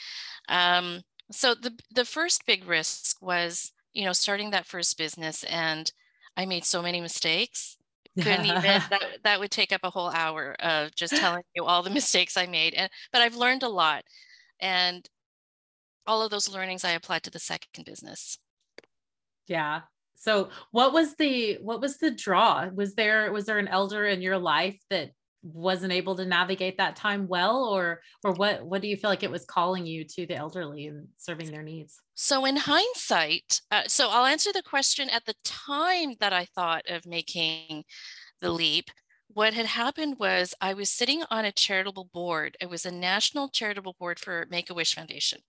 Um, 0.48 1.02
so 1.32 1.54
the 1.54 1.76
the 1.92 2.04
first 2.04 2.46
big 2.46 2.66
risk 2.66 3.20
was, 3.20 3.72
you 3.92 4.04
know, 4.04 4.12
starting 4.12 4.50
that 4.50 4.66
first 4.66 4.96
business, 4.96 5.42
and 5.44 5.92
I 6.36 6.46
made 6.46 6.64
so 6.64 6.82
many 6.82 7.00
mistakes. 7.00 7.76
Couldn't 8.16 8.46
even 8.46 8.62
that, 8.62 9.18
that 9.24 9.40
would 9.40 9.50
take 9.50 9.72
up 9.72 9.82
a 9.82 9.90
whole 9.90 10.10
hour 10.10 10.54
of 10.60 10.94
just 10.94 11.16
telling 11.16 11.42
you 11.54 11.64
all 11.64 11.82
the 11.82 11.90
mistakes 11.90 12.36
I 12.36 12.46
made. 12.46 12.74
And 12.74 12.90
but 13.12 13.22
I've 13.22 13.36
learned 13.36 13.64
a 13.64 13.68
lot. 13.68 14.04
And 14.60 15.08
all 16.10 16.22
of 16.22 16.30
those 16.30 16.52
learnings 16.52 16.84
I 16.84 16.90
applied 16.90 17.22
to 17.22 17.30
the 17.30 17.38
second 17.38 17.84
business. 17.84 18.38
Yeah. 19.46 19.82
So 20.16 20.50
what 20.72 20.92
was 20.92 21.14
the 21.14 21.58
what 21.62 21.80
was 21.80 21.98
the 21.98 22.10
draw? 22.10 22.68
Was 22.68 22.94
there 22.94 23.32
was 23.32 23.46
there 23.46 23.58
an 23.58 23.68
elder 23.68 24.04
in 24.06 24.20
your 24.20 24.36
life 24.36 24.78
that 24.90 25.12
wasn't 25.42 25.92
able 25.92 26.16
to 26.16 26.26
navigate 26.26 26.76
that 26.76 26.96
time 26.96 27.26
well 27.26 27.64
or 27.64 28.00
or 28.24 28.32
what 28.32 28.64
what 28.66 28.82
do 28.82 28.88
you 28.88 28.96
feel 28.96 29.08
like 29.08 29.22
it 29.22 29.30
was 29.30 29.46
calling 29.46 29.86
you 29.86 30.04
to 30.04 30.26
the 30.26 30.36
elderly 30.36 30.86
and 30.86 31.08
serving 31.16 31.50
their 31.50 31.62
needs 31.62 31.98
so 32.14 32.44
in 32.44 32.56
hindsight 32.56 33.62
uh, 33.70 33.82
so 33.86 34.10
i'll 34.10 34.26
answer 34.26 34.52
the 34.52 34.62
question 34.62 35.08
at 35.08 35.24
the 35.24 35.34
time 35.42 36.14
that 36.20 36.34
i 36.34 36.44
thought 36.44 36.82
of 36.90 37.06
making 37.06 37.84
the 38.42 38.50
leap 38.50 38.90
what 39.28 39.54
had 39.54 39.64
happened 39.64 40.16
was 40.18 40.52
i 40.60 40.74
was 40.74 40.90
sitting 40.90 41.22
on 41.30 41.46
a 41.46 41.52
charitable 41.52 42.10
board 42.12 42.54
it 42.60 42.68
was 42.68 42.84
a 42.84 42.90
national 42.90 43.48
charitable 43.48 43.96
board 43.98 44.18
for 44.18 44.46
make 44.50 44.68
a 44.68 44.74
wish 44.74 44.94
foundation 44.94 45.40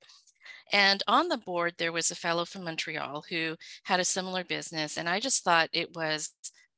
and 0.72 1.04
on 1.08 1.28
the 1.28 1.38
board, 1.38 1.74
there 1.78 1.92
was 1.92 2.12
a 2.12 2.16
fellow 2.16 2.46
from 2.46 2.64
Montreal 2.64 3.26
who 3.30 3.56
had 3.84 4.00
a 4.00 4.06
similar 4.06 4.44
business. 4.44 4.98
And 4.98 5.08
I 5.10 5.20
just 5.20 5.44
thought 5.44 5.70
it 5.74 5.94
was 5.96 6.34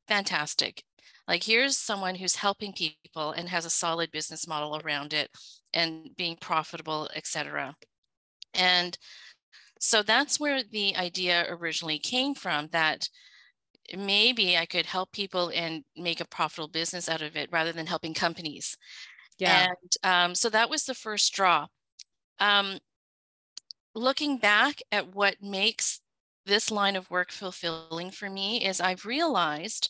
fantastic. 0.07 0.83
Like, 1.27 1.43
here's 1.43 1.77
someone 1.77 2.15
who's 2.15 2.35
helping 2.35 2.73
people 2.73 3.31
and 3.31 3.47
has 3.47 3.65
a 3.65 3.69
solid 3.69 4.11
business 4.11 4.47
model 4.47 4.81
around 4.83 5.13
it 5.13 5.29
and 5.73 6.09
being 6.17 6.37
profitable, 6.41 7.09
etc. 7.15 7.75
And 8.53 8.97
so 9.79 10.01
that's 10.01 10.39
where 10.39 10.63
the 10.63 10.95
idea 10.95 11.45
originally 11.49 11.99
came 11.99 12.35
from 12.35 12.69
that 12.71 13.07
maybe 13.95 14.57
I 14.57 14.65
could 14.65 14.85
help 14.85 15.11
people 15.11 15.51
and 15.53 15.83
make 15.95 16.19
a 16.19 16.25
profitable 16.25 16.69
business 16.69 17.09
out 17.09 17.21
of 17.21 17.35
it 17.35 17.49
rather 17.51 17.71
than 17.71 17.85
helping 17.85 18.13
companies. 18.13 18.77
Yeah. 19.37 19.67
And 19.67 19.91
um, 20.03 20.35
so 20.35 20.49
that 20.49 20.69
was 20.69 20.83
the 20.85 20.93
first 20.93 21.33
draw. 21.33 21.67
Um, 22.39 22.79
looking 23.95 24.37
back 24.37 24.81
at 24.91 25.13
what 25.15 25.41
makes 25.41 26.01
this 26.45 26.71
line 26.71 26.95
of 26.95 27.09
work 27.09 27.31
fulfilling 27.31 28.11
for 28.11 28.29
me 28.29 28.65
is 28.65 28.81
I've 28.81 29.05
realized 29.05 29.89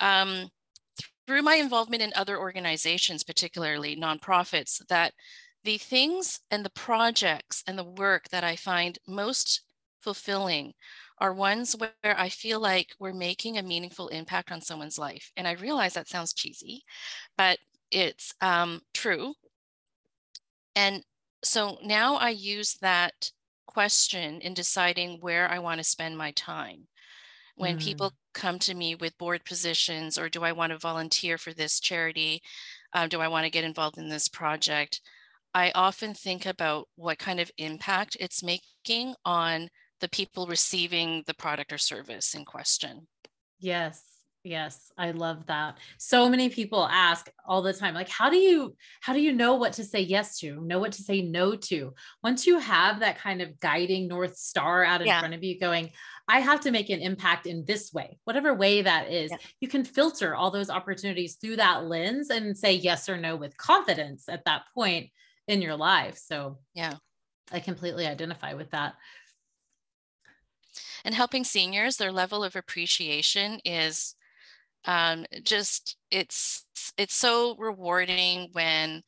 um, 0.00 0.48
through 1.26 1.42
my 1.42 1.56
involvement 1.56 2.02
in 2.02 2.12
other 2.14 2.38
organizations, 2.38 3.22
particularly 3.22 3.96
nonprofits, 3.96 4.80
that 4.88 5.12
the 5.64 5.78
things 5.78 6.40
and 6.50 6.64
the 6.64 6.70
projects 6.70 7.62
and 7.66 7.78
the 7.78 7.84
work 7.84 8.28
that 8.30 8.44
I 8.44 8.56
find 8.56 8.98
most 9.06 9.62
fulfilling 10.00 10.74
are 11.18 11.32
ones 11.32 11.74
where 11.76 11.92
I 12.04 12.28
feel 12.28 12.60
like 12.60 12.88
we're 12.98 13.14
making 13.14 13.56
a 13.56 13.62
meaningful 13.62 14.08
impact 14.08 14.52
on 14.52 14.60
someone's 14.60 14.98
life. 14.98 15.30
And 15.36 15.48
I 15.48 15.52
realize 15.52 15.94
that 15.94 16.08
sounds 16.08 16.34
cheesy, 16.34 16.82
but 17.38 17.58
it's 17.90 18.34
um, 18.40 18.80
true. 18.92 19.32
And 20.76 21.02
so 21.44 21.78
now 21.82 22.16
I 22.16 22.30
use 22.30 22.74
that 22.80 23.30
question 23.66 24.40
in 24.40 24.54
deciding 24.54 25.18
where 25.20 25.50
I 25.50 25.58
want 25.58 25.78
to 25.78 25.84
spend 25.84 26.16
my 26.16 26.30
time. 26.32 26.86
When 27.56 27.78
mm. 27.78 27.82
people 27.82 28.12
come 28.32 28.58
to 28.60 28.74
me 28.74 28.96
with 28.96 29.16
board 29.18 29.44
positions, 29.44 30.18
or 30.18 30.28
do 30.28 30.42
I 30.42 30.52
want 30.52 30.72
to 30.72 30.78
volunteer 30.78 31.38
for 31.38 31.52
this 31.52 31.78
charity? 31.78 32.42
Uh, 32.92 33.06
do 33.06 33.20
I 33.20 33.28
want 33.28 33.44
to 33.44 33.50
get 33.50 33.64
involved 33.64 33.98
in 33.98 34.08
this 34.08 34.28
project? 34.28 35.00
I 35.54 35.70
often 35.74 36.14
think 36.14 36.46
about 36.46 36.88
what 36.96 37.18
kind 37.18 37.38
of 37.38 37.50
impact 37.58 38.16
it's 38.18 38.42
making 38.42 39.14
on 39.24 39.68
the 40.00 40.08
people 40.08 40.46
receiving 40.46 41.22
the 41.26 41.34
product 41.34 41.72
or 41.72 41.78
service 41.78 42.34
in 42.34 42.44
question. 42.44 43.06
Yes. 43.60 44.02
Yes, 44.46 44.92
I 44.98 45.12
love 45.12 45.46
that. 45.46 45.78
So 45.96 46.28
many 46.28 46.50
people 46.50 46.86
ask 46.86 47.30
all 47.46 47.62
the 47.62 47.72
time 47.72 47.94
like 47.94 48.10
how 48.10 48.28
do 48.28 48.36
you 48.36 48.76
how 49.00 49.14
do 49.14 49.20
you 49.20 49.32
know 49.32 49.54
what 49.54 49.72
to 49.74 49.84
say 49.84 50.00
yes 50.00 50.38
to, 50.40 50.60
know 50.60 50.78
what 50.78 50.92
to 50.92 51.02
say 51.02 51.22
no 51.22 51.56
to? 51.56 51.94
Once 52.22 52.46
you 52.46 52.58
have 52.58 53.00
that 53.00 53.18
kind 53.18 53.40
of 53.40 53.58
guiding 53.58 54.06
north 54.06 54.36
star 54.36 54.84
out 54.84 55.00
in 55.00 55.06
yeah. 55.06 55.20
front 55.20 55.32
of 55.32 55.42
you 55.42 55.58
going, 55.58 55.90
I 56.28 56.40
have 56.40 56.60
to 56.60 56.70
make 56.70 56.90
an 56.90 57.00
impact 57.00 57.46
in 57.46 57.64
this 57.64 57.90
way. 57.94 58.18
Whatever 58.24 58.52
way 58.52 58.82
that 58.82 59.10
is, 59.10 59.30
yeah. 59.30 59.38
you 59.60 59.68
can 59.68 59.82
filter 59.82 60.34
all 60.34 60.50
those 60.50 60.68
opportunities 60.68 61.36
through 61.36 61.56
that 61.56 61.86
lens 61.86 62.28
and 62.28 62.56
say 62.56 62.74
yes 62.74 63.08
or 63.08 63.16
no 63.16 63.36
with 63.36 63.56
confidence 63.56 64.28
at 64.28 64.44
that 64.44 64.64
point 64.74 65.08
in 65.48 65.62
your 65.62 65.76
life. 65.76 66.18
So, 66.18 66.58
yeah. 66.74 66.94
I 67.50 67.60
completely 67.60 68.06
identify 68.06 68.52
with 68.52 68.70
that. 68.72 68.94
And 71.04 71.14
helping 71.14 71.44
seniors, 71.44 71.96
their 71.96 72.12
level 72.12 72.44
of 72.44 72.56
appreciation 72.56 73.60
is 73.64 74.14
um, 74.86 75.26
just 75.42 75.96
it's 76.10 76.64
it's 76.96 77.14
so 77.14 77.56
rewarding 77.56 78.50
when 78.52 79.02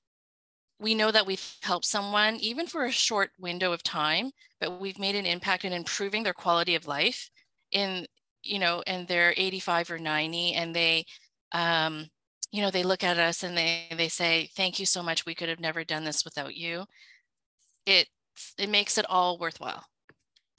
we 0.78 0.94
know 0.94 1.10
that 1.10 1.26
we've 1.26 1.54
helped 1.62 1.86
someone 1.86 2.36
even 2.36 2.66
for 2.66 2.84
a 2.84 2.90
short 2.92 3.30
window 3.38 3.72
of 3.72 3.82
time 3.82 4.30
but 4.60 4.80
we've 4.80 4.98
made 4.98 5.14
an 5.14 5.26
impact 5.26 5.64
in 5.64 5.72
improving 5.72 6.22
their 6.22 6.34
quality 6.34 6.74
of 6.74 6.86
life 6.86 7.30
in 7.72 8.06
you 8.42 8.58
know 8.58 8.82
and 8.86 9.06
they're 9.08 9.34
85 9.36 9.90
or 9.90 9.98
90 9.98 10.54
and 10.54 10.74
they 10.74 11.04
um, 11.52 12.06
you 12.52 12.62
know 12.62 12.70
they 12.70 12.82
look 12.82 13.04
at 13.04 13.18
us 13.18 13.42
and 13.42 13.56
they 13.56 13.86
they 13.96 14.08
say 14.08 14.48
thank 14.56 14.78
you 14.78 14.86
so 14.86 15.02
much. 15.02 15.26
We 15.26 15.34
could 15.34 15.48
have 15.48 15.60
never 15.60 15.84
done 15.84 16.04
this 16.04 16.24
without 16.24 16.54
you. 16.54 16.84
It 17.84 18.08
it 18.58 18.70
makes 18.70 18.98
it 18.98 19.06
all 19.08 19.38
worthwhile. 19.38 19.84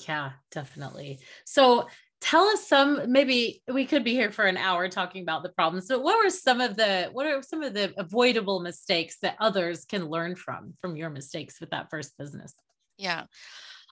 Yeah 0.07 0.31
definitely. 0.51 1.19
So 1.45 1.87
tell 2.19 2.45
us 2.45 2.67
some 2.67 3.11
maybe 3.11 3.61
we 3.71 3.85
could 3.85 4.03
be 4.03 4.13
here 4.13 4.31
for 4.31 4.45
an 4.45 4.57
hour 4.57 4.89
talking 4.89 5.21
about 5.21 5.43
the 5.43 5.49
problems 5.49 5.87
but 5.87 6.01
what 6.01 6.23
were 6.23 6.29
some 6.29 6.59
of 6.59 6.75
the 6.75 7.09
what 7.11 7.27
are 7.27 7.41
some 7.43 7.61
of 7.61 7.73
the 7.73 7.93
avoidable 7.97 8.59
mistakes 8.59 9.17
that 9.21 9.35
others 9.39 9.85
can 9.85 10.09
learn 10.09 10.35
from 10.35 10.73
from 10.81 10.95
your 10.95 11.09
mistakes 11.09 11.59
with 11.59 11.69
that 11.69 11.89
first 11.89 12.17
business? 12.17 12.53
Yeah. 12.97 13.25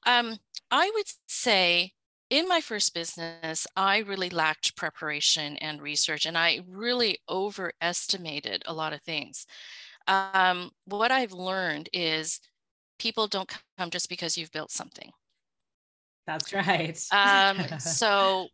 Um, 0.05 0.37
i 0.71 0.91
would 0.95 1.05
say 1.27 1.91
in 2.29 2.47
my 2.47 2.61
first 2.61 2.93
business 2.93 3.67
i 3.75 3.99
really 3.99 4.29
lacked 4.29 4.75
preparation 4.75 5.57
and 5.57 5.81
research 5.81 6.25
and 6.25 6.37
i 6.37 6.61
really 6.67 7.19
overestimated 7.29 8.63
a 8.65 8.73
lot 8.73 8.93
of 8.93 9.01
things. 9.01 9.45
Um, 10.07 10.71
what 10.85 11.11
i've 11.11 11.31
learned 11.31 11.89
is 11.93 12.39
people 12.97 13.27
don't 13.27 13.51
come 13.77 13.89
just 13.91 14.09
because 14.09 14.37
you've 14.37 14.51
built 14.51 14.71
something 14.71 15.11
that's 16.25 16.53
right. 16.53 16.99
um, 17.11 17.57
so, 17.79 18.47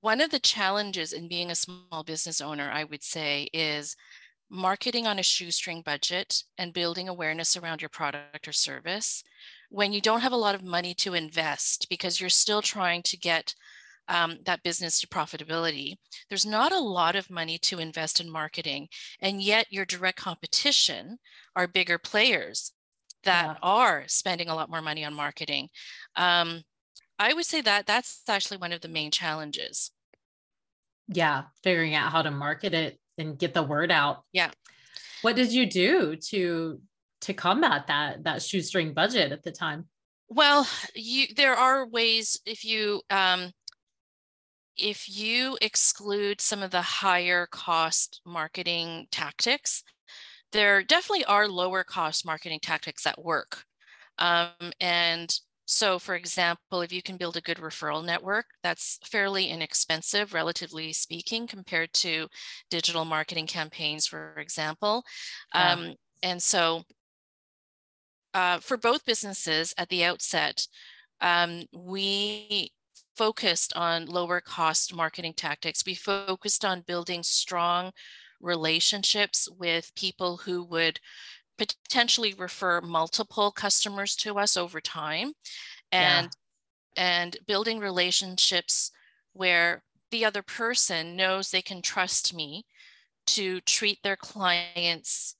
one 0.00 0.20
of 0.20 0.30
the 0.30 0.38
challenges 0.38 1.12
in 1.12 1.28
being 1.28 1.50
a 1.50 1.56
small 1.56 2.04
business 2.04 2.40
owner, 2.40 2.70
I 2.72 2.84
would 2.84 3.02
say, 3.02 3.48
is 3.52 3.96
marketing 4.48 5.06
on 5.06 5.18
a 5.18 5.22
shoestring 5.22 5.82
budget 5.82 6.42
and 6.58 6.72
building 6.72 7.08
awareness 7.08 7.56
around 7.56 7.82
your 7.82 7.88
product 7.88 8.46
or 8.46 8.52
service 8.52 9.24
when 9.70 9.92
you 9.92 10.00
don't 10.00 10.20
have 10.20 10.32
a 10.32 10.36
lot 10.36 10.54
of 10.54 10.62
money 10.62 10.94
to 10.94 11.14
invest 11.14 11.88
because 11.90 12.20
you're 12.20 12.30
still 12.30 12.62
trying 12.62 13.02
to 13.02 13.16
get 13.16 13.54
um, 14.08 14.38
that 14.44 14.62
business 14.62 15.00
to 15.00 15.08
profitability. 15.08 15.96
There's 16.28 16.46
not 16.46 16.72
a 16.72 16.78
lot 16.78 17.16
of 17.16 17.30
money 17.30 17.58
to 17.62 17.80
invest 17.80 18.20
in 18.20 18.30
marketing, 18.30 18.88
and 19.20 19.42
yet 19.42 19.66
your 19.70 19.84
direct 19.84 20.18
competition 20.18 21.18
are 21.56 21.66
bigger 21.66 21.98
players 21.98 22.72
that 23.24 23.46
yeah. 23.46 23.56
are 23.62 24.04
spending 24.06 24.48
a 24.48 24.54
lot 24.54 24.70
more 24.70 24.82
money 24.82 25.04
on 25.04 25.14
marketing. 25.14 25.68
Um, 26.14 26.62
I 27.18 27.32
would 27.32 27.46
say 27.46 27.60
that 27.62 27.86
that's 27.86 28.22
actually 28.28 28.58
one 28.58 28.72
of 28.72 28.80
the 28.80 28.88
main 28.88 29.10
challenges. 29.10 29.90
Yeah, 31.08 31.44
figuring 31.62 31.94
out 31.94 32.12
how 32.12 32.22
to 32.22 32.30
market 32.30 32.74
it 32.74 32.98
and 33.18 33.38
get 33.38 33.54
the 33.54 33.62
word 33.62 33.90
out. 33.90 34.22
Yeah. 34.32 34.50
What 35.22 35.36
did 35.36 35.52
you 35.52 35.68
do 35.68 36.16
to 36.16 36.80
to 37.22 37.34
combat 37.34 37.86
that 37.86 38.24
that 38.24 38.42
shoestring 38.42 38.92
budget 38.92 39.32
at 39.32 39.42
the 39.42 39.52
time? 39.52 39.86
Well, 40.28 40.68
you 40.94 41.26
there 41.34 41.54
are 41.54 41.86
ways 41.86 42.40
if 42.44 42.64
you 42.64 43.02
um, 43.10 43.52
if 44.76 45.08
you 45.08 45.56
exclude 45.62 46.40
some 46.40 46.62
of 46.62 46.70
the 46.70 46.82
higher 46.82 47.46
cost 47.46 48.20
marketing 48.26 49.06
tactics, 49.10 49.82
there 50.52 50.82
definitely 50.82 51.24
are 51.24 51.48
lower 51.48 51.84
cost 51.84 52.26
marketing 52.26 52.60
tactics 52.60 53.04
that 53.04 53.22
work. 53.24 53.64
Um, 54.18 54.72
and 54.80 55.34
so, 55.66 55.98
for 55.98 56.14
example, 56.14 56.80
if 56.80 56.92
you 56.92 57.02
can 57.02 57.16
build 57.16 57.36
a 57.36 57.40
good 57.40 57.58
referral 57.58 58.04
network, 58.04 58.46
that's 58.62 59.00
fairly 59.04 59.48
inexpensive, 59.48 60.32
relatively 60.32 60.92
speaking, 60.92 61.48
compared 61.48 61.92
to 61.94 62.28
digital 62.70 63.04
marketing 63.04 63.48
campaigns, 63.48 64.06
for 64.06 64.36
example. 64.38 65.04
Yeah. 65.52 65.72
Um, 65.72 65.94
and 66.22 66.40
so, 66.40 66.84
uh, 68.32 68.60
for 68.60 68.76
both 68.76 69.04
businesses 69.04 69.74
at 69.76 69.88
the 69.88 70.04
outset, 70.04 70.66
um, 71.20 71.64
we 71.72 72.70
focused 73.16 73.72
on 73.74 74.06
lower 74.06 74.40
cost 74.40 74.94
marketing 74.94 75.34
tactics. 75.36 75.84
We 75.84 75.94
focused 75.94 76.64
on 76.64 76.84
building 76.86 77.24
strong 77.24 77.90
relationships 78.40 79.48
with 79.58 79.94
people 79.96 80.36
who 80.36 80.62
would 80.64 81.00
potentially 81.58 82.34
refer 82.36 82.80
multiple 82.80 83.50
customers 83.50 84.14
to 84.16 84.38
us 84.38 84.56
over 84.56 84.80
time 84.80 85.32
and 85.92 86.28
yeah. 86.96 87.22
and 87.22 87.36
building 87.46 87.78
relationships 87.78 88.90
where 89.32 89.82
the 90.10 90.24
other 90.24 90.42
person 90.42 91.16
knows 91.16 91.50
they 91.50 91.62
can 91.62 91.82
trust 91.82 92.34
me 92.34 92.64
to 93.26 93.60
treat 93.62 93.98
their 94.02 94.16
clients 94.16 95.36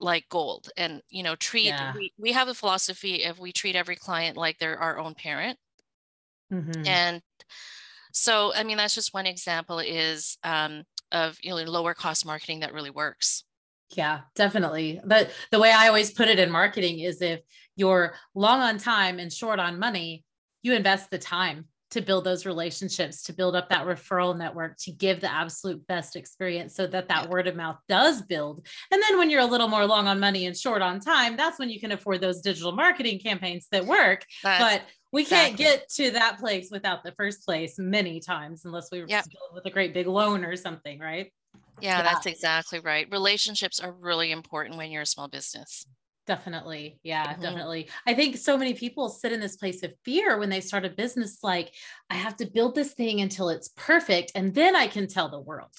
like 0.00 0.28
gold 0.28 0.68
and 0.76 1.00
you 1.08 1.22
know 1.22 1.34
treat 1.36 1.66
yeah. 1.66 1.92
we, 1.94 2.12
we 2.18 2.32
have 2.32 2.48
a 2.48 2.54
philosophy 2.54 3.22
if 3.22 3.38
we 3.38 3.52
treat 3.52 3.76
every 3.76 3.96
client 3.96 4.36
like 4.36 4.58
they're 4.58 4.78
our 4.78 4.98
own 4.98 5.14
parent 5.14 5.56
mm-hmm. 6.52 6.86
and 6.86 7.22
so 8.12 8.52
i 8.54 8.62
mean 8.62 8.76
that's 8.76 8.94
just 8.94 9.14
one 9.14 9.26
example 9.26 9.78
is 9.78 10.36
um, 10.44 10.82
of 11.12 11.38
you 11.42 11.50
know 11.50 11.56
lower 11.56 11.94
cost 11.94 12.26
marketing 12.26 12.60
that 12.60 12.74
really 12.74 12.90
works 12.90 13.44
yeah, 13.90 14.20
definitely. 14.34 15.00
But 15.04 15.30
the 15.50 15.60
way 15.60 15.72
I 15.72 15.88
always 15.88 16.12
put 16.12 16.28
it 16.28 16.38
in 16.38 16.50
marketing 16.50 17.00
is 17.00 17.22
if 17.22 17.40
you're 17.76 18.14
long 18.34 18.60
on 18.60 18.78
time 18.78 19.18
and 19.18 19.32
short 19.32 19.58
on 19.58 19.78
money, 19.78 20.24
you 20.62 20.74
invest 20.74 21.10
the 21.10 21.18
time 21.18 21.66
to 21.90 22.00
build 22.00 22.24
those 22.24 22.44
relationships, 22.44 23.22
to 23.22 23.32
build 23.32 23.54
up 23.54 23.68
that 23.68 23.86
referral 23.86 24.36
network, 24.36 24.76
to 24.78 24.90
give 24.90 25.20
the 25.20 25.32
absolute 25.32 25.86
best 25.86 26.16
experience 26.16 26.74
so 26.74 26.88
that 26.88 27.08
that 27.08 27.30
word 27.30 27.46
of 27.46 27.54
mouth 27.54 27.76
does 27.88 28.20
build. 28.22 28.66
And 28.90 29.00
then 29.00 29.16
when 29.16 29.30
you're 29.30 29.42
a 29.42 29.46
little 29.46 29.68
more 29.68 29.86
long 29.86 30.08
on 30.08 30.18
money 30.18 30.46
and 30.46 30.56
short 30.56 30.82
on 30.82 30.98
time, 30.98 31.36
that's 31.36 31.58
when 31.58 31.70
you 31.70 31.78
can 31.78 31.92
afford 31.92 32.20
those 32.20 32.40
digital 32.40 32.72
marketing 32.72 33.20
campaigns 33.20 33.68
that 33.70 33.86
work. 33.86 34.24
That's 34.42 34.62
but 34.62 34.82
we 35.12 35.24
can't 35.24 35.56
get 35.56 35.88
to 35.90 36.10
that 36.10 36.40
place 36.40 36.68
without 36.72 37.04
the 37.04 37.12
first 37.12 37.44
place 37.44 37.78
many 37.78 38.18
times 38.18 38.64
unless 38.64 38.90
we 38.90 39.00
were 39.00 39.06
yep. 39.08 39.24
with 39.52 39.64
a 39.64 39.70
great 39.70 39.94
big 39.94 40.08
loan 40.08 40.44
or 40.44 40.56
something, 40.56 40.98
right? 40.98 41.30
Yeah, 41.80 41.98
yeah, 41.98 42.02
that's 42.02 42.26
exactly 42.26 42.80
right. 42.80 43.06
Relationships 43.10 43.80
are 43.80 43.92
really 43.92 44.30
important 44.30 44.76
when 44.76 44.90
you're 44.90 45.02
a 45.02 45.06
small 45.06 45.28
business. 45.28 45.86
Definitely. 46.26 46.98
Yeah, 47.02 47.32
mm-hmm. 47.32 47.42
definitely. 47.42 47.88
I 48.06 48.14
think 48.14 48.36
so 48.36 48.56
many 48.56 48.74
people 48.74 49.08
sit 49.08 49.32
in 49.32 49.40
this 49.40 49.56
place 49.56 49.82
of 49.82 49.92
fear 50.04 50.38
when 50.38 50.48
they 50.48 50.60
start 50.60 50.84
a 50.84 50.90
business 50.90 51.38
like, 51.42 51.72
I 52.08 52.14
have 52.14 52.36
to 52.36 52.46
build 52.46 52.74
this 52.74 52.94
thing 52.94 53.20
until 53.20 53.50
it's 53.50 53.68
perfect 53.76 54.32
and 54.34 54.54
then 54.54 54.74
I 54.74 54.86
can 54.86 55.06
tell 55.06 55.28
the 55.28 55.40
world. 55.40 55.72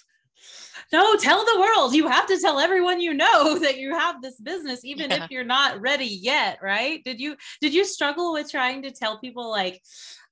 No, 0.93 1.15
tell 1.15 1.43
the 1.43 1.59
world. 1.59 1.95
You 1.95 2.07
have 2.07 2.27
to 2.27 2.39
tell 2.39 2.59
everyone 2.59 3.01
you 3.01 3.13
know 3.13 3.57
that 3.59 3.77
you 3.77 3.93
have 3.95 4.21
this 4.21 4.39
business 4.39 4.85
even 4.85 5.09
yeah. 5.09 5.23
if 5.23 5.31
you're 5.31 5.43
not 5.43 5.81
ready 5.81 6.05
yet, 6.05 6.59
right? 6.61 7.03
Did 7.03 7.19
you 7.19 7.35
did 7.61 7.73
you 7.73 7.85
struggle 7.85 8.33
with 8.33 8.51
trying 8.51 8.83
to 8.83 8.91
tell 8.91 9.19
people 9.19 9.49
like, 9.49 9.81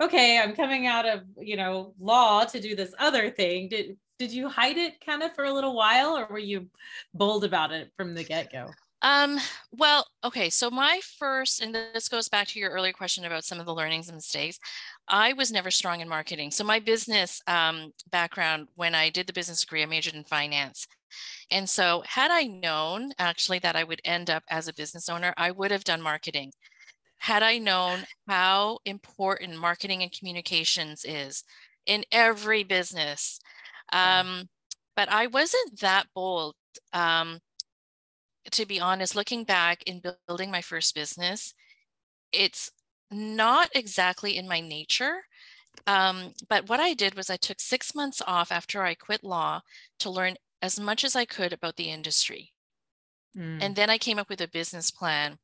okay, 0.01 0.39
I'm 0.39 0.55
coming 0.55 0.85
out 0.85 1.07
of, 1.07 1.21
you 1.37 1.55
know, 1.55 1.93
law 1.99 2.43
to 2.45 2.59
do 2.59 2.75
this 2.75 2.93
other 2.99 3.31
thing? 3.31 3.69
Did 3.69 3.97
did 4.23 4.31
you 4.31 4.47
hide 4.47 4.77
it 4.77 5.05
kind 5.05 5.21
of 5.21 5.35
for 5.35 5.43
a 5.43 5.53
little 5.53 5.75
while 5.75 6.17
or 6.17 6.25
were 6.29 6.39
you 6.39 6.67
bold 7.13 7.43
about 7.43 7.73
it 7.73 7.91
from 7.97 8.15
the 8.15 8.23
get-go? 8.23 8.69
Um, 9.01 9.37
well, 9.73 10.07
okay. 10.23 10.49
So 10.49 10.71
my 10.71 11.01
first, 11.19 11.61
and 11.61 11.75
this 11.75 12.07
goes 12.07 12.29
back 12.29 12.47
to 12.47 12.59
your 12.59 12.71
earlier 12.71 12.93
question 12.93 13.25
about 13.25 13.43
some 13.43 13.59
of 13.59 13.65
the 13.65 13.75
learnings 13.75 14.07
and 14.07 14.15
mistakes. 14.15 14.57
I 15.09 15.33
was 15.33 15.51
never 15.51 15.69
strong 15.71 15.99
in 15.99 16.07
marketing. 16.07 16.51
So 16.51 16.63
my 16.63 16.79
business 16.79 17.41
um, 17.47 17.91
background, 18.11 18.69
when 18.75 18.95
I 18.95 19.09
did 19.09 19.27
the 19.27 19.33
business 19.33 19.59
degree, 19.59 19.83
I 19.83 19.87
majored 19.87 20.15
in 20.15 20.23
finance. 20.23 20.87
And 21.51 21.69
so 21.69 22.01
had 22.07 22.31
I 22.31 22.43
known 22.43 23.11
actually 23.19 23.59
that 23.59 23.75
I 23.75 23.83
would 23.83 23.99
end 24.05 24.29
up 24.29 24.43
as 24.49 24.69
a 24.69 24.73
business 24.73 25.09
owner, 25.09 25.33
I 25.35 25.51
would 25.51 25.71
have 25.71 25.83
done 25.83 26.01
marketing. 26.01 26.53
Had 27.17 27.43
I 27.43 27.57
known 27.57 28.05
how 28.29 28.79
important 28.85 29.59
marketing 29.59 30.01
and 30.01 30.17
communications 30.17 31.03
is 31.03 31.43
in 31.85 32.05
every 32.11 32.63
business, 32.63 33.41
um, 33.93 34.49
but 34.95 35.11
I 35.11 35.27
wasn't 35.27 35.79
that 35.79 36.07
bold. 36.13 36.55
Um, 36.91 37.39
to 38.51 38.65
be 38.65 38.79
honest, 38.79 39.15
looking 39.15 39.45
back 39.45 39.83
in 39.83 40.01
building 40.27 40.51
my 40.51 40.61
first 40.61 40.93
business, 40.93 41.53
it's 42.31 42.71
not 43.09 43.69
exactly 43.73 44.37
in 44.37 44.47
my 44.47 44.59
nature. 44.59 45.21
Um, 45.87 46.33
but 46.49 46.67
what 46.67 46.79
I 46.79 46.93
did 46.93 47.15
was 47.15 47.29
I 47.29 47.37
took 47.37 47.59
six 47.59 47.95
months 47.95 48.21
off 48.25 48.51
after 48.51 48.83
I 48.83 48.95
quit 48.95 49.23
law 49.23 49.61
to 49.99 50.09
learn 50.09 50.35
as 50.61 50.79
much 50.79 51.03
as 51.03 51.15
I 51.15 51.25
could 51.25 51.53
about 51.53 51.75
the 51.77 51.89
industry. 51.89 52.51
Mm. 53.37 53.59
And 53.61 53.75
then 53.75 53.89
I 53.89 53.97
came 53.97 54.19
up 54.19 54.29
with 54.29 54.41
a 54.41 54.47
business 54.47 54.91
plan 54.91 55.37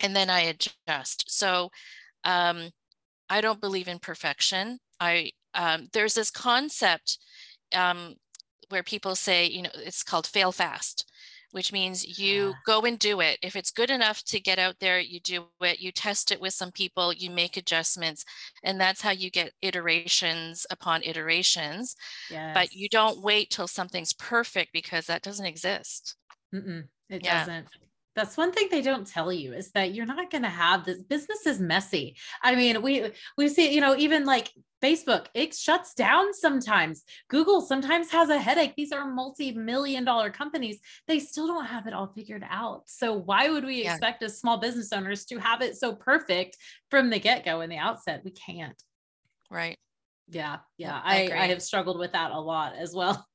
and 0.00 0.14
then 0.14 0.30
I 0.30 0.40
adjust. 0.40 1.24
So 1.28 1.70
um, 2.24 2.70
I 3.28 3.40
don't 3.40 3.60
believe 3.60 3.88
in 3.88 3.98
perfection. 3.98 4.78
I 5.00 5.32
um, 5.54 5.88
there's 5.92 6.14
this 6.14 6.30
concept 6.30 7.18
um, 7.74 8.14
where 8.68 8.82
people 8.82 9.14
say, 9.14 9.46
you 9.46 9.62
know, 9.62 9.70
it's 9.74 10.02
called 10.02 10.26
fail 10.26 10.52
fast, 10.52 11.10
which 11.52 11.72
means 11.72 12.18
you 12.18 12.48
yeah. 12.48 12.52
go 12.66 12.80
and 12.82 12.98
do 12.98 13.20
it. 13.20 13.38
If 13.42 13.56
it's 13.56 13.70
good 13.70 13.90
enough 13.90 14.22
to 14.24 14.40
get 14.40 14.58
out 14.58 14.76
there, 14.80 14.98
you 14.98 15.20
do 15.20 15.44
it, 15.60 15.80
you 15.80 15.92
test 15.92 16.32
it 16.32 16.40
with 16.40 16.54
some 16.54 16.72
people, 16.72 17.12
you 17.12 17.30
make 17.30 17.56
adjustments, 17.56 18.24
and 18.62 18.80
that's 18.80 19.00
how 19.00 19.10
you 19.10 19.30
get 19.30 19.52
iterations 19.62 20.66
upon 20.70 21.02
iterations. 21.02 21.94
Yes. 22.30 22.54
But 22.54 22.72
you 22.72 22.88
don't 22.88 23.22
wait 23.22 23.50
till 23.50 23.68
something's 23.68 24.12
perfect 24.14 24.72
because 24.72 25.06
that 25.06 25.22
doesn't 25.22 25.46
exist. 25.46 26.16
Mm-mm, 26.54 26.84
it 27.08 27.24
yeah. 27.24 27.40
doesn't. 27.40 27.68
That's 28.14 28.36
one 28.36 28.52
thing 28.52 28.68
they 28.70 28.82
don't 28.82 29.06
tell 29.06 29.32
you 29.32 29.52
is 29.52 29.72
that 29.72 29.92
you're 29.92 30.06
not 30.06 30.30
going 30.30 30.42
to 30.42 30.48
have 30.48 30.84
this 30.84 31.02
business 31.02 31.46
is 31.46 31.60
messy. 31.60 32.16
I 32.42 32.54
mean, 32.54 32.80
we 32.80 33.10
we 33.36 33.48
see, 33.48 33.74
you 33.74 33.80
know, 33.80 33.96
even 33.96 34.24
like 34.24 34.50
Facebook, 34.82 35.26
it 35.34 35.54
shuts 35.54 35.94
down 35.94 36.34
sometimes. 36.34 37.04
Google 37.28 37.60
sometimes 37.60 38.10
has 38.12 38.28
a 38.28 38.38
headache. 38.38 38.74
These 38.76 38.92
are 38.92 39.10
multi-million 39.10 40.04
dollar 40.04 40.30
companies. 40.30 40.78
They 41.08 41.18
still 41.20 41.46
don't 41.46 41.64
have 41.64 41.86
it 41.86 41.94
all 41.94 42.12
figured 42.14 42.44
out. 42.48 42.82
So 42.86 43.14
why 43.14 43.48
would 43.48 43.64
we 43.64 43.82
yeah. 43.82 43.92
expect 43.92 44.22
as 44.22 44.38
small 44.38 44.58
business 44.58 44.92
owners 44.92 45.24
to 45.26 45.38
have 45.38 45.62
it 45.62 45.76
so 45.76 45.94
perfect 45.94 46.58
from 46.90 47.10
the 47.10 47.18
get-go 47.18 47.62
in 47.62 47.70
the 47.70 47.78
outset? 47.78 48.22
We 48.24 48.32
can't. 48.32 48.80
Right. 49.50 49.78
Yeah. 50.28 50.58
Yeah. 50.76 51.00
I, 51.02 51.28
I, 51.28 51.44
I 51.44 51.46
have 51.46 51.62
struggled 51.62 51.98
with 51.98 52.12
that 52.12 52.30
a 52.30 52.40
lot 52.40 52.74
as 52.76 52.94
well. 52.94 53.26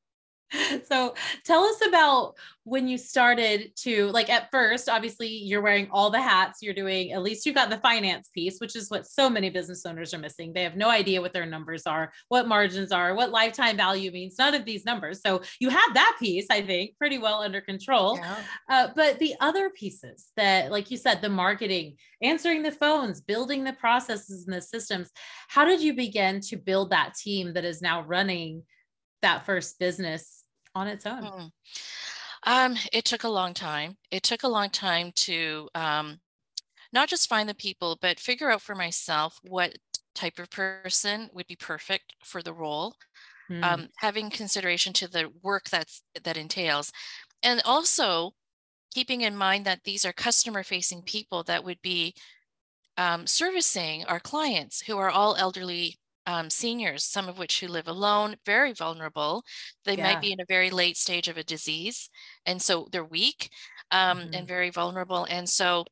so 0.90 1.14
tell 1.44 1.64
us 1.64 1.86
about 1.88 2.36
when 2.64 2.88
you 2.88 2.98
started 2.98 3.72
to 3.76 4.08
like 4.08 4.30
at 4.30 4.50
first 4.52 4.90
obviously 4.90 5.28
you're 5.28 5.62
wearing 5.62 5.88
all 5.92 6.10
the 6.10 6.22
hats 6.22 6.60
you're 6.62 6.74
doing 6.74 7.12
at 7.12 7.22
least 7.22 7.46
you've 7.46 7.56
got 7.56 7.70
the 7.70 7.78
finance 7.78 8.30
piece 8.34 8.60
which 8.60 8.76
is 8.76 8.90
what 8.90 9.08
so 9.08 9.30
many 9.30 9.50
business 9.50 9.86
owners 9.86 10.14
are 10.14 10.20
missing. 10.20 10.54
They 10.54 10.64
have 10.64 10.76
no 10.76 10.90
idea 10.90 11.22
what 11.22 11.34
their 11.34 11.46
numbers 11.46 11.86
are 11.86 12.12
what 12.30 12.48
margins 12.48 12.92
are 12.92 13.14
what 13.14 13.32
lifetime 13.32 13.78
value 13.78 14.12
means 14.12 14.36
none 14.38 14.56
of 14.56 14.66
these 14.66 14.86
numbers. 14.86 15.22
So 15.22 15.42
you 15.60 15.70
had 15.70 15.94
that 15.94 16.18
piece 16.20 16.48
i 16.50 16.62
think 16.62 16.98
pretty 16.98 17.18
well 17.18 17.42
under 17.42 17.62
control. 17.62 18.18
Yeah. 18.18 18.36
uh, 18.70 18.88
but 18.96 19.20
the 19.20 19.36
other 19.40 19.70
pieces 19.70 20.28
that 20.36 20.72
like 20.72 20.90
you 20.90 20.98
said 20.98 21.22
the 21.22 21.30
marketing 21.30 21.98
answering 22.22 22.64
the 22.64 22.72
phones 22.72 23.22
building 23.22 23.64
the 23.64 23.74
processes 23.74 24.46
and 24.46 24.56
the 24.56 24.62
systems 24.62 25.12
how 25.48 25.66
did 25.66 25.82
you 25.82 25.94
begin 25.94 26.42
to 26.42 26.58
build 26.58 26.90
that 26.90 27.14
team 27.14 27.54
that 27.54 27.66
is 27.66 27.82
now 27.82 28.02
running 28.04 28.64
that 29.22 29.46
first 29.46 29.80
business 29.80 30.39
on 30.76 30.88
its 30.88 31.06
own? 31.06 31.24
Mm. 31.24 31.52
Um, 32.46 32.76
it 32.94 33.06
took 33.06 33.24
a 33.24 33.30
long 33.30 33.54
time. 33.54 33.98
It 34.12 34.24
took 34.24 34.44
a 34.44 34.48
long 34.48 34.70
time 34.70 35.12
to 35.16 35.68
um, 35.76 36.20
not 36.94 37.10
just 37.10 37.30
find 37.30 37.48
the 37.48 37.56
people, 37.56 37.98
but 38.02 38.20
figure 38.20 38.50
out 38.50 38.62
for 38.62 38.76
myself 38.76 39.38
what 39.44 39.76
type 40.16 40.40
of 40.40 40.50
person 40.50 41.30
would 41.34 41.48
be 41.48 41.56
perfect 41.56 42.16
for 42.24 42.42
the 42.42 42.54
role. 42.54 42.96
Mm. 43.52 43.64
Um, 43.64 43.88
having 43.98 44.30
consideration 44.30 44.94
to 44.94 45.08
the 45.08 45.30
work 45.42 45.70
that's 45.70 46.04
that 46.24 46.38
entails, 46.38 46.92
and 47.42 47.62
also 47.66 48.32
keeping 48.94 49.22
in 49.22 49.36
mind 49.36 49.66
that 49.66 49.84
these 49.84 50.06
are 50.06 50.14
customer 50.14 50.64
facing 50.64 51.02
people 51.02 51.44
that 51.44 51.64
would 51.64 51.82
be 51.82 52.14
um, 52.98 53.26
servicing 53.26 54.04
our 54.06 54.20
clients 54.20 54.82
who 54.82 54.98
are 54.98 55.10
all 55.10 55.36
elderly 55.36 55.98
um, 56.30 56.50
seniors, 56.50 57.04
some 57.04 57.28
of 57.28 57.40
which 57.40 57.60
who 57.60 57.68
live 57.68 57.88
alone, 57.88 58.36
very 58.46 58.72
vulnerable. 58.72 59.44
They 59.84 59.98
yeah. 59.98 60.14
might 60.14 60.22
be 60.22 60.32
in 60.32 60.40
a 60.40 60.46
very 60.48 60.70
late 60.70 60.96
stage 60.96 61.28
of 61.28 61.38
a 61.38 61.44
disease, 61.44 62.08
and 62.46 62.62
so 62.62 62.88
they're 62.92 63.04
weak 63.04 63.50
um, 63.90 64.20
mm-hmm. 64.20 64.34
and 64.36 64.48
very 64.48 64.70
vulnerable. 64.70 65.26
And 65.26 65.50
so, 65.50 65.86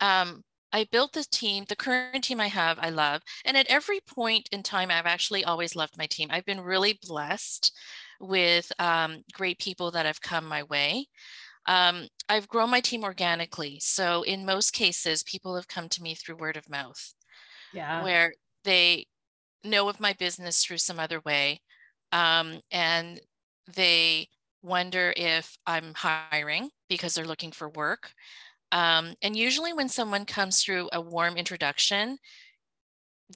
um, 0.00 0.42
I 0.72 0.86
built 0.90 1.12
the 1.12 1.24
team, 1.30 1.66
the 1.68 1.76
current 1.76 2.24
team 2.24 2.40
I 2.40 2.46
have, 2.46 2.78
I 2.80 2.88
love. 2.90 3.20
And 3.44 3.56
at 3.56 3.66
every 3.68 4.00
point 4.00 4.48
in 4.52 4.62
time, 4.62 4.90
I've 4.90 5.04
actually 5.04 5.44
always 5.44 5.76
loved 5.76 5.98
my 5.98 6.06
team. 6.06 6.28
I've 6.30 6.46
been 6.46 6.60
really 6.60 6.98
blessed 7.06 7.76
with 8.20 8.72
um, 8.78 9.22
great 9.32 9.58
people 9.58 9.90
that 9.90 10.06
have 10.06 10.22
come 10.22 10.46
my 10.46 10.62
way. 10.62 11.06
Um, 11.66 12.06
I've 12.28 12.48
grown 12.48 12.70
my 12.70 12.80
team 12.80 13.02
organically. 13.02 13.80
So 13.80 14.22
in 14.22 14.46
most 14.46 14.72
cases, 14.72 15.24
people 15.24 15.56
have 15.56 15.68
come 15.68 15.88
to 15.90 16.02
me 16.02 16.14
through 16.14 16.36
word 16.36 16.56
of 16.56 16.70
mouth. 16.70 17.14
Yeah. 17.74 18.02
Where 18.04 18.32
they 18.64 19.06
know 19.64 19.88
of 19.88 20.00
my 20.00 20.12
business 20.14 20.64
through 20.64 20.78
some 20.78 20.98
other 20.98 21.20
way. 21.20 21.60
Um, 22.12 22.60
and 22.70 23.20
they 23.74 24.28
wonder 24.62 25.12
if 25.16 25.56
I'm 25.66 25.94
hiring 25.94 26.70
because 26.88 27.14
they're 27.14 27.26
looking 27.26 27.52
for 27.52 27.68
work. 27.70 28.12
Um, 28.72 29.14
and 29.22 29.36
usually, 29.36 29.72
when 29.72 29.88
someone 29.88 30.24
comes 30.24 30.62
through 30.62 30.88
a 30.92 31.00
warm 31.00 31.36
introduction, 31.36 32.18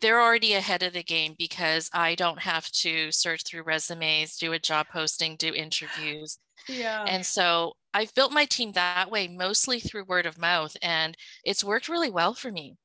they're 0.00 0.20
already 0.20 0.54
ahead 0.54 0.82
of 0.82 0.92
the 0.92 1.02
game 1.02 1.34
because 1.38 1.88
I 1.92 2.14
don't 2.14 2.40
have 2.40 2.68
to 2.70 3.12
search 3.12 3.42
through 3.44 3.62
resumes, 3.62 4.36
do 4.36 4.52
a 4.52 4.58
job 4.58 4.86
posting, 4.92 5.36
do 5.36 5.52
interviews. 5.52 6.38
Yeah. 6.68 7.04
And 7.04 7.24
so 7.24 7.74
I've 7.92 8.14
built 8.14 8.32
my 8.32 8.44
team 8.44 8.72
that 8.72 9.10
way, 9.10 9.28
mostly 9.28 9.80
through 9.80 10.04
word 10.04 10.26
of 10.26 10.38
mouth, 10.38 10.76
and 10.82 11.16
it's 11.44 11.64
worked 11.64 11.88
really 11.88 12.10
well 12.10 12.34
for 12.34 12.50
me. 12.50 12.76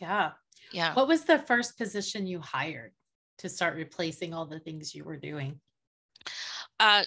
Yeah. 0.00 0.32
Yeah. 0.72 0.94
What 0.94 1.08
was 1.08 1.24
the 1.24 1.38
first 1.38 1.76
position 1.76 2.26
you 2.26 2.40
hired 2.40 2.92
to 3.38 3.48
start 3.48 3.76
replacing 3.76 4.34
all 4.34 4.46
the 4.46 4.60
things 4.60 4.94
you 4.94 5.04
were 5.04 5.16
doing? 5.16 5.60
Uh, 6.78 7.04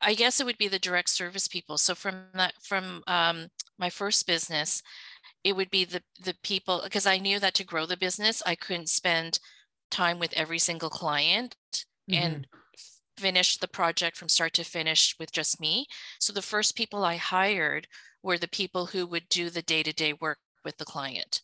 I 0.00 0.14
guess 0.14 0.40
it 0.40 0.46
would 0.46 0.58
be 0.58 0.68
the 0.68 0.78
direct 0.78 1.10
service 1.10 1.46
people. 1.46 1.78
So 1.78 1.94
from 1.94 2.24
that, 2.34 2.54
from 2.62 3.02
um, 3.06 3.48
my 3.78 3.90
first 3.90 4.26
business, 4.26 4.82
it 5.44 5.54
would 5.54 5.70
be 5.70 5.84
the 5.84 6.02
the 6.22 6.34
people 6.42 6.80
because 6.82 7.06
I 7.06 7.18
knew 7.18 7.38
that 7.40 7.54
to 7.54 7.64
grow 7.64 7.86
the 7.86 7.96
business, 7.96 8.42
I 8.44 8.54
couldn't 8.54 8.88
spend 8.88 9.38
time 9.90 10.18
with 10.18 10.32
every 10.34 10.58
single 10.58 10.90
client 10.90 11.56
mm-hmm. 12.10 12.22
and 12.22 12.46
finish 13.18 13.58
the 13.58 13.68
project 13.68 14.16
from 14.16 14.28
start 14.28 14.54
to 14.54 14.64
finish 14.64 15.14
with 15.18 15.32
just 15.32 15.60
me. 15.60 15.86
So 16.18 16.32
the 16.32 16.42
first 16.42 16.76
people 16.76 17.04
I 17.04 17.16
hired 17.16 17.86
were 18.22 18.38
the 18.38 18.48
people 18.48 18.86
who 18.86 19.06
would 19.06 19.28
do 19.28 19.50
the 19.50 19.62
day 19.62 19.82
to 19.82 19.92
day 19.92 20.14
work 20.14 20.38
with 20.64 20.78
the 20.78 20.84
client 20.84 21.42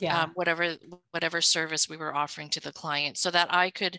yeah. 0.00 0.22
um, 0.22 0.32
whatever 0.34 0.76
whatever 1.12 1.40
service 1.40 1.88
we 1.88 1.96
were 1.96 2.14
offering 2.14 2.48
to 2.48 2.60
the 2.60 2.72
client 2.72 3.16
so 3.16 3.30
that 3.30 3.52
i 3.52 3.70
could 3.70 3.98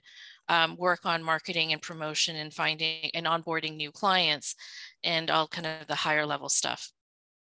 um, 0.49 0.75
work 0.77 1.05
on 1.05 1.23
marketing 1.23 1.71
and 1.71 1.81
promotion 1.81 2.35
and 2.35 2.53
finding 2.53 3.09
and 3.13 3.25
onboarding 3.25 3.75
new 3.75 3.91
clients 3.91 4.55
and 5.03 5.29
all 5.31 5.47
kind 5.47 5.67
of 5.67 5.87
the 5.87 5.95
higher 5.95 6.25
level 6.25 6.49
stuff 6.49 6.91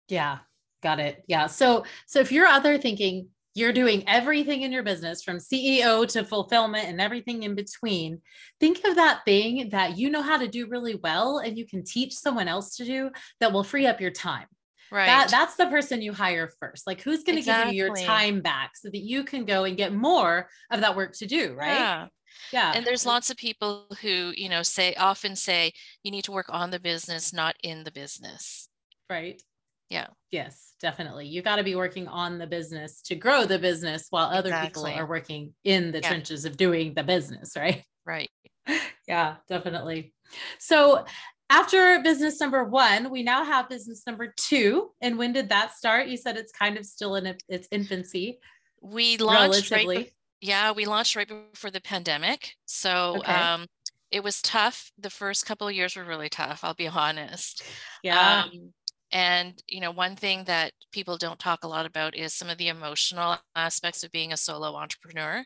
yeah 0.07 0.39
got 0.81 0.99
it 0.99 1.23
yeah 1.27 1.47
so 1.47 1.83
so 2.07 2.19
if 2.19 2.31
you're 2.31 2.47
out 2.47 2.63
there 2.63 2.77
thinking 2.77 3.27
you're 3.55 3.73
doing 3.73 4.03
everything 4.07 4.61
in 4.61 4.71
your 4.71 4.83
business 4.83 5.23
from 5.23 5.37
ceo 5.37 6.07
to 6.07 6.23
fulfillment 6.23 6.87
and 6.87 7.01
everything 7.01 7.43
in 7.43 7.55
between 7.55 8.21
think 8.59 8.79
of 8.85 8.95
that 8.95 9.21
thing 9.25 9.69
that 9.69 9.97
you 9.97 10.09
know 10.09 10.21
how 10.21 10.37
to 10.37 10.47
do 10.47 10.67
really 10.67 10.95
well 10.95 11.39
and 11.39 11.57
you 11.57 11.65
can 11.65 11.83
teach 11.83 12.13
someone 12.13 12.47
else 12.47 12.77
to 12.77 12.85
do 12.85 13.09
that 13.39 13.51
will 13.51 13.63
free 13.63 13.87
up 13.87 13.99
your 13.99 14.11
time 14.11 14.45
Right. 14.91 15.05
That, 15.05 15.29
that's 15.29 15.55
the 15.55 15.67
person 15.67 16.01
you 16.01 16.13
hire 16.13 16.51
first. 16.59 16.87
Like, 16.87 17.01
who's 17.01 17.23
going 17.23 17.35
to 17.35 17.39
exactly. 17.39 17.71
give 17.71 17.75
you 17.75 17.85
your 17.85 17.95
time 17.95 18.41
back 18.41 18.71
so 18.75 18.89
that 18.89 18.99
you 18.99 19.23
can 19.23 19.45
go 19.45 19.63
and 19.63 19.77
get 19.77 19.93
more 19.93 20.49
of 20.71 20.81
that 20.81 20.95
work 20.95 21.13
to 21.17 21.27
do, 21.27 21.53
right? 21.53 21.73
Yeah. 21.73 22.07
Yeah. 22.51 22.71
And 22.75 22.85
there's 22.85 23.05
lots 23.05 23.29
of 23.29 23.37
people 23.37 23.85
who, 24.01 24.33
you 24.35 24.49
know, 24.49 24.63
say 24.63 24.95
often 24.95 25.35
say 25.35 25.73
you 26.03 26.11
need 26.11 26.23
to 26.23 26.31
work 26.31 26.47
on 26.49 26.71
the 26.71 26.79
business, 26.79 27.33
not 27.33 27.55
in 27.63 27.83
the 27.83 27.91
business. 27.91 28.69
Right. 29.09 29.41
Yeah. 29.89 30.07
Yes, 30.31 30.73
definitely. 30.79 31.27
You 31.27 31.41
got 31.41 31.55
to 31.55 31.63
be 31.63 31.75
working 31.75 32.07
on 32.07 32.37
the 32.37 32.47
business 32.47 33.01
to 33.03 33.15
grow 33.15 33.45
the 33.45 33.59
business 33.59 34.07
while 34.09 34.27
other 34.27 34.49
exactly. 34.49 34.91
people 34.91 34.99
are 34.99 35.07
working 35.07 35.53
in 35.63 35.91
the 35.91 35.99
yeah. 35.99 36.07
trenches 36.07 36.45
of 36.45 36.57
doing 36.57 36.93
the 36.93 37.03
business, 37.03 37.53
right? 37.57 37.83
Right. 38.05 38.29
yeah, 39.07 39.35
definitely. 39.47 40.13
So, 40.59 41.05
after 41.49 41.99
business 42.03 42.39
number 42.39 42.63
one, 42.63 43.09
we 43.09 43.23
now 43.23 43.43
have 43.43 43.69
business 43.69 44.03
number 44.05 44.33
two. 44.37 44.91
And 45.01 45.17
when 45.17 45.33
did 45.33 45.49
that 45.49 45.73
start? 45.73 46.07
You 46.07 46.17
said 46.17 46.37
it's 46.37 46.51
kind 46.51 46.77
of 46.77 46.85
still 46.85 47.15
in 47.15 47.35
its 47.47 47.67
infancy. 47.71 48.39
We 48.81 49.17
launched 49.17 49.71
relatively. 49.71 49.95
right. 49.97 50.13
yeah, 50.41 50.71
we 50.71 50.85
launched 50.85 51.15
right 51.15 51.27
before 51.27 51.71
the 51.71 51.81
pandemic. 51.81 52.53
So 52.65 53.17
okay. 53.17 53.33
um, 53.33 53.65
it 54.11 54.23
was 54.23 54.41
tough. 54.41 54.91
The 54.99 55.09
first 55.09 55.45
couple 55.45 55.67
of 55.67 55.73
years 55.73 55.95
were 55.95 56.03
really 56.03 56.29
tough. 56.29 56.59
I'll 56.63 56.75
be 56.75 56.87
honest. 56.87 57.63
Yeah. 58.03 58.43
Um, 58.45 58.73
and 59.11 59.61
you 59.67 59.81
know, 59.81 59.91
one 59.91 60.15
thing 60.15 60.43
that 60.43 60.71
people 60.91 61.17
don't 61.17 61.39
talk 61.39 61.63
a 61.63 61.67
lot 61.67 61.87
about 61.87 62.15
is 62.15 62.33
some 62.33 62.49
of 62.49 62.59
the 62.59 62.67
emotional 62.67 63.37
aspects 63.55 64.03
of 64.03 64.11
being 64.11 64.33
a 64.33 64.37
solo 64.37 64.75
entrepreneur. 64.75 65.43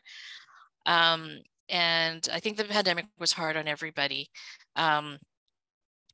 Um, 0.84 1.38
and 1.70 2.28
I 2.30 2.40
think 2.40 2.58
the 2.58 2.64
pandemic 2.64 3.06
was 3.18 3.32
hard 3.32 3.56
on 3.56 3.66
everybody. 3.66 4.28
Um, 4.76 5.18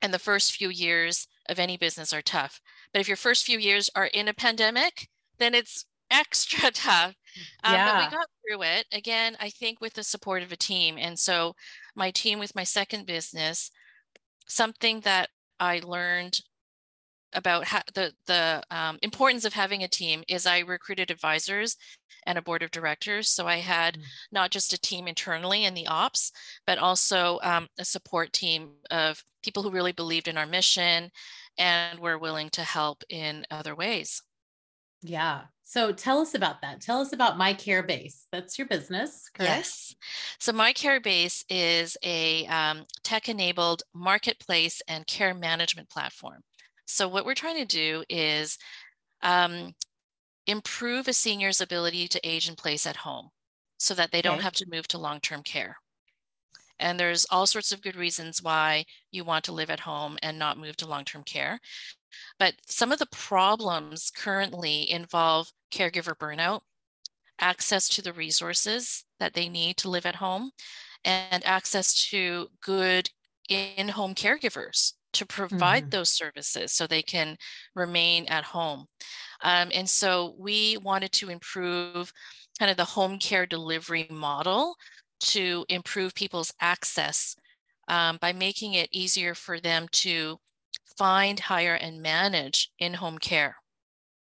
and 0.03 0.13
the 0.13 0.19
first 0.19 0.53
few 0.53 0.69
years 0.69 1.27
of 1.49 1.59
any 1.59 1.77
business 1.77 2.13
are 2.13 2.23
tough. 2.23 2.61
But 2.93 3.01
if 3.01 3.09
your 3.09 3.17
first 3.17 3.45
few 3.45 3.59
years 3.59 3.91
are 3.95 4.07
in 4.07 4.29
a 4.29 4.35
pandemic, 4.35 5.09
then 5.39 5.55
it's 5.55 5.85
extra 6.11 6.71
tough. 6.71 7.15
Um, 7.63 7.75
yeah. 7.75 7.93
But 7.93 8.05
we 8.05 8.17
got 8.17 8.27
through 8.49 8.63
it. 8.63 8.87
Again, 8.93 9.37
I 9.41 9.51
think 9.51 9.81
with 9.81 9.95
the 9.95 10.03
support 10.03 10.43
of 10.43 10.51
a 10.51 10.57
team. 10.57 10.97
And 10.99 11.19
so 11.19 11.55
my 11.95 12.11
team 12.11 12.39
with 12.39 12.57
my 12.57 12.65
second 12.65 13.07
business, 13.07 13.71
something 14.49 15.01
that 15.01 15.29
I 15.61 15.81
learned 15.85 16.41
about 17.33 17.67
the 17.95 18.13
the 18.27 18.63
um, 18.71 18.99
importance 19.03 19.45
of 19.45 19.53
having 19.53 19.83
a 19.83 19.89
team 19.89 20.23
is 20.29 20.47
I 20.47 20.61
recruited 20.61 21.11
advisors 21.11 21.77
and 22.27 22.37
a 22.37 22.43
board 22.43 22.63
of 22.63 22.71
directors. 22.71 23.29
So 23.31 23.47
I 23.47 23.57
had 23.57 23.95
mm. 23.97 24.03
not 24.33 24.51
just 24.51 24.73
a 24.73 24.81
team 24.81 25.09
internally 25.09 25.65
in 25.65 25.75
the 25.75 25.87
ops, 25.87 26.33
but 26.67 26.79
also 26.79 27.39
um, 27.43 27.69
a 27.79 27.85
support 27.85 28.33
team 28.33 28.71
of 28.91 29.23
people 29.43 29.63
who 29.63 29.71
really 29.71 29.93
believed 29.93 30.29
in 30.29 30.37
our 30.37 30.47
mission 30.47 31.11
and 31.57 31.99
were 31.99 32.19
willing 32.19 32.51
to 32.51 32.63
help 32.63 33.03
in 33.09 33.47
other 33.51 33.75
ways. 33.75 34.23
Yeah. 35.03 35.43
So 35.65 35.93
tell 35.93 36.19
us 36.21 36.35
about 36.35 36.63
that. 36.63 36.81
Tell 36.81 37.01
us 37.01 37.13
about 37.13 37.39
My 37.39 37.55
Care 37.55 37.83
Base. 37.83 38.27
That's 38.33 38.59
your 38.59 38.67
business, 38.67 39.31
correct? 39.33 39.51
Yes. 39.51 39.95
So 40.39 40.53
My 40.53 40.73
Care 40.73 41.01
Base 41.01 41.45
is 41.49 41.97
a 42.05 42.45
um, 42.47 42.85
tech-enabled 43.05 43.85
marketplace 43.95 44.83
and 44.89 45.07
care 45.07 45.33
management 45.33 45.89
platform. 45.89 46.41
So 46.91 47.09
what 47.09 47.25
we're 47.25 47.35
trying 47.35 47.57
to 47.57 47.65
do 47.65 48.05
is 48.09 48.59
um, 49.23 49.75
improve 50.47 51.09
a 51.09 51.13
senior's 51.13 51.61
ability 51.61 52.09
to 52.09 52.29
age 52.29 52.49
in 52.49 52.57
place 52.57 52.87
at 52.87 52.97
home 52.97 53.29
so 53.79 53.95
that 53.95 54.11
they 54.11 54.21
don't 54.21 54.37
okay. 54.37 54.43
have 54.43 54.55
to 54.55 54.67
move 54.71 54.89
to 54.89 54.99
long-term 54.99 55.43
care. 55.43 55.77
And 56.79 56.99
there's 56.99 57.27
all 57.31 57.47
sorts 57.47 57.73
of 57.73 57.83
good 57.83 57.97
reasons 57.97 58.43
why 58.43 58.85
you 59.11 59.23
want 59.25 59.45
to 59.45 59.53
live 59.53 59.71
at 59.71 59.81
home 59.81 60.19
and 60.23 60.39
not 60.39 60.59
move 60.59 60.77
to 60.79 60.87
long-term 60.87 61.23
care. 61.25 61.61
But 62.39 62.55
some 62.67 62.91
of 62.91 62.99
the 62.99 63.07
problems 63.07 64.11
currently 64.11 64.91
involve 64.91 65.51
caregiver 65.71 66.15
burnout, 66.17 66.63
access 67.39 67.89
to 67.91 68.03
the 68.03 68.13
resources 68.13 69.05
that 69.19 69.35
they 69.35 69.49
need 69.49 69.77
to 69.79 69.91
live 69.91 70.07
at 70.07 70.17
home, 70.17 70.51
and 71.05 71.45
access 71.47 72.09
to 72.11 72.49
good 72.61 73.11
in-home 73.49 74.15
caregivers 74.15 74.95
to 75.13 75.27
provide 75.27 75.85
mm-hmm. 75.85 75.91
those 75.91 76.11
services 76.11 76.73
so 76.73 76.87
they 76.87 77.03
can 77.03 77.37
remain 77.75 78.27
at 78.27 78.45
home. 78.45 78.87
Um, 79.43 79.71
and 79.73 79.89
so 79.89 80.35
we 80.39 80.77
wanted 80.79 81.13
to 81.13 81.31
improve 81.31 82.13
kind 82.59 82.71
of 82.71 82.77
the 82.77 82.85
home 82.85 83.19
care 83.19 83.47
delivery 83.47 84.07
model 84.11 84.77
to 85.21 85.65
improve 85.69 86.15
people's 86.15 86.53
access 86.61 87.37
um, 87.89 88.19
by 88.21 88.33
making 88.33 88.75
it 88.75 88.89
easier 88.93 89.35
for 89.35 89.61
them 89.61 89.89
to 89.93 90.39
find, 90.97 91.41
hire, 91.41 91.75
and 91.75 92.03
manage 92.03 92.71
in 92.79 92.95
home 92.95 93.19
care. 93.19 93.57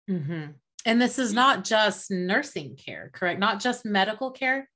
Mm-hmm. 0.09 0.51
And 0.85 1.01
this 1.01 1.19
is 1.19 1.33
not 1.33 1.63
just 1.63 2.09
nursing 2.09 2.75
care, 2.75 3.11
correct? 3.13 3.39
Not 3.39 3.59
just 3.59 3.85
medical 3.85 4.31
care, 4.31 4.67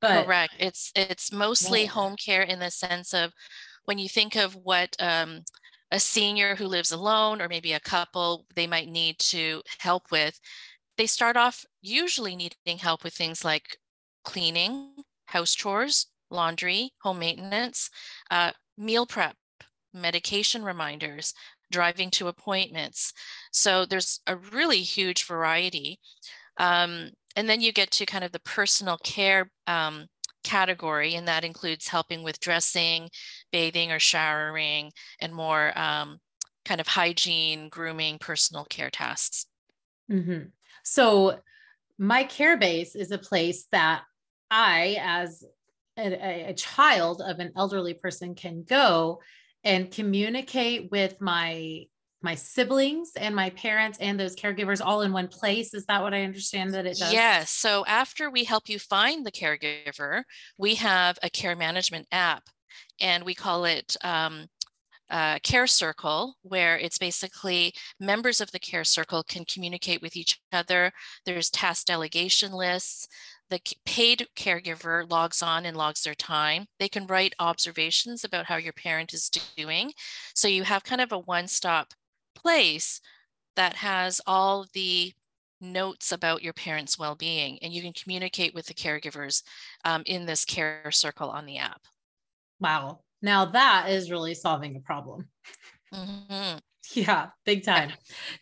but 0.00 0.24
correct. 0.24 0.54
It's 0.58 0.92
it's 0.94 1.32
mostly 1.32 1.82
yeah. 1.82 1.88
home 1.88 2.16
care 2.16 2.42
in 2.42 2.60
the 2.60 2.70
sense 2.70 3.12
of 3.12 3.32
when 3.84 3.98
you 3.98 4.08
think 4.08 4.36
of 4.36 4.56
what 4.56 4.96
um, 5.00 5.40
a 5.90 6.00
senior 6.00 6.54
who 6.54 6.66
lives 6.66 6.92
alone 6.92 7.40
or 7.40 7.48
maybe 7.48 7.72
a 7.72 7.80
couple 7.80 8.46
they 8.54 8.66
might 8.66 8.88
need 8.88 9.18
to 9.18 9.62
help 9.78 10.10
with, 10.10 10.38
they 10.96 11.06
start 11.06 11.36
off 11.36 11.64
usually 11.82 12.36
needing 12.36 12.78
help 12.78 13.04
with 13.04 13.14
things 13.14 13.44
like 13.44 13.76
cleaning, 14.24 14.92
house 15.26 15.54
chores, 15.54 16.06
laundry, 16.30 16.92
home 17.02 17.18
maintenance, 17.18 17.90
uh, 18.30 18.52
meal 18.76 19.06
prep, 19.06 19.34
medication 19.92 20.62
reminders, 20.62 21.34
driving 21.70 22.10
to 22.10 22.28
appointments. 22.28 23.12
So 23.52 23.86
there's 23.86 24.20
a 24.26 24.36
really 24.36 24.82
huge 24.82 25.24
variety. 25.24 26.00
Um, 26.58 27.10
and 27.36 27.48
then 27.48 27.60
you 27.60 27.72
get 27.72 27.90
to 27.92 28.06
kind 28.06 28.24
of 28.24 28.32
the 28.32 28.40
personal 28.40 28.98
care 28.98 29.50
um, 29.66 30.06
category, 30.42 31.14
and 31.14 31.28
that 31.28 31.44
includes 31.44 31.88
helping 31.88 32.22
with 32.22 32.40
dressing, 32.40 33.08
bathing 33.52 33.92
or 33.92 33.98
showering, 33.98 34.92
and 35.20 35.34
more 35.34 35.76
um, 35.78 36.18
kind 36.64 36.80
of 36.80 36.86
hygiene, 36.86 37.68
grooming, 37.68 38.18
personal 38.18 38.64
care 38.64 38.90
tasks. 38.90 39.46
Mm-hmm. 40.10 40.48
So 40.84 41.40
my 41.98 42.24
care 42.24 42.56
base 42.56 42.94
is 42.94 43.10
a 43.10 43.18
place 43.18 43.66
that 43.72 44.02
I, 44.50 44.96
as 45.00 45.44
a, 45.98 46.48
a, 46.50 46.54
child 46.54 47.22
of 47.24 47.38
an 47.38 47.52
elderly 47.56 47.94
person, 47.94 48.34
can 48.34 48.64
go 48.64 49.20
and 49.62 49.90
communicate 49.90 50.90
with 50.90 51.20
my 51.20 51.84
my 52.22 52.34
siblings 52.34 53.12
and 53.16 53.34
my 53.34 53.50
parents 53.50 53.98
and 54.00 54.20
those 54.20 54.36
caregivers 54.36 54.80
all 54.84 55.02
in 55.02 55.12
one 55.12 55.28
place 55.28 55.74
is 55.74 55.84
that 55.86 56.02
what 56.02 56.14
i 56.14 56.22
understand 56.22 56.72
that 56.72 56.86
it 56.86 56.98
does 56.98 57.12
yes 57.12 57.50
so 57.50 57.84
after 57.86 58.30
we 58.30 58.44
help 58.44 58.68
you 58.68 58.78
find 58.78 59.24
the 59.24 59.32
caregiver 59.32 60.22
we 60.58 60.74
have 60.74 61.18
a 61.22 61.30
care 61.30 61.56
management 61.56 62.06
app 62.12 62.44
and 63.00 63.24
we 63.24 63.34
call 63.34 63.64
it 63.64 63.96
um, 64.04 64.46
uh, 65.10 65.38
care 65.42 65.66
circle 65.66 66.36
where 66.42 66.78
it's 66.78 66.98
basically 66.98 67.74
members 67.98 68.40
of 68.40 68.52
the 68.52 68.58
care 68.58 68.84
circle 68.84 69.22
can 69.24 69.44
communicate 69.44 70.00
with 70.00 70.16
each 70.16 70.40
other. 70.52 70.92
There's 71.26 71.50
task 71.50 71.86
delegation 71.86 72.52
lists. 72.52 73.08
The 73.50 73.60
paid 73.84 74.28
caregiver 74.36 75.10
logs 75.10 75.42
on 75.42 75.66
and 75.66 75.76
logs 75.76 76.02
their 76.02 76.14
time. 76.14 76.66
They 76.78 76.88
can 76.88 77.08
write 77.08 77.34
observations 77.40 78.22
about 78.22 78.46
how 78.46 78.56
your 78.56 78.72
parent 78.72 79.12
is 79.12 79.28
doing. 79.56 79.92
So 80.34 80.46
you 80.46 80.62
have 80.62 80.84
kind 80.84 81.00
of 81.00 81.10
a 81.10 81.18
one 81.18 81.48
stop 81.48 81.92
place 82.34 83.00
that 83.56 83.76
has 83.76 84.20
all 84.26 84.66
the 84.72 85.12
notes 85.60 86.12
about 86.12 86.42
your 86.42 86.52
parents' 86.52 86.98
well 86.98 87.14
being, 87.14 87.58
and 87.62 87.72
you 87.72 87.82
can 87.82 87.92
communicate 87.92 88.54
with 88.54 88.66
the 88.66 88.74
caregivers 88.74 89.42
um, 89.84 90.02
in 90.06 90.26
this 90.26 90.44
care 90.44 90.90
circle 90.90 91.30
on 91.30 91.46
the 91.46 91.58
app. 91.58 91.82
Wow. 92.58 93.00
Now 93.22 93.46
that 93.46 93.90
is 93.90 94.10
really 94.10 94.34
solving 94.34 94.76
a 94.76 94.80
problem. 94.80 95.28
Mm-hmm. 95.92 96.58
Yeah, 96.92 97.28
big 97.44 97.62
time. 97.62 97.92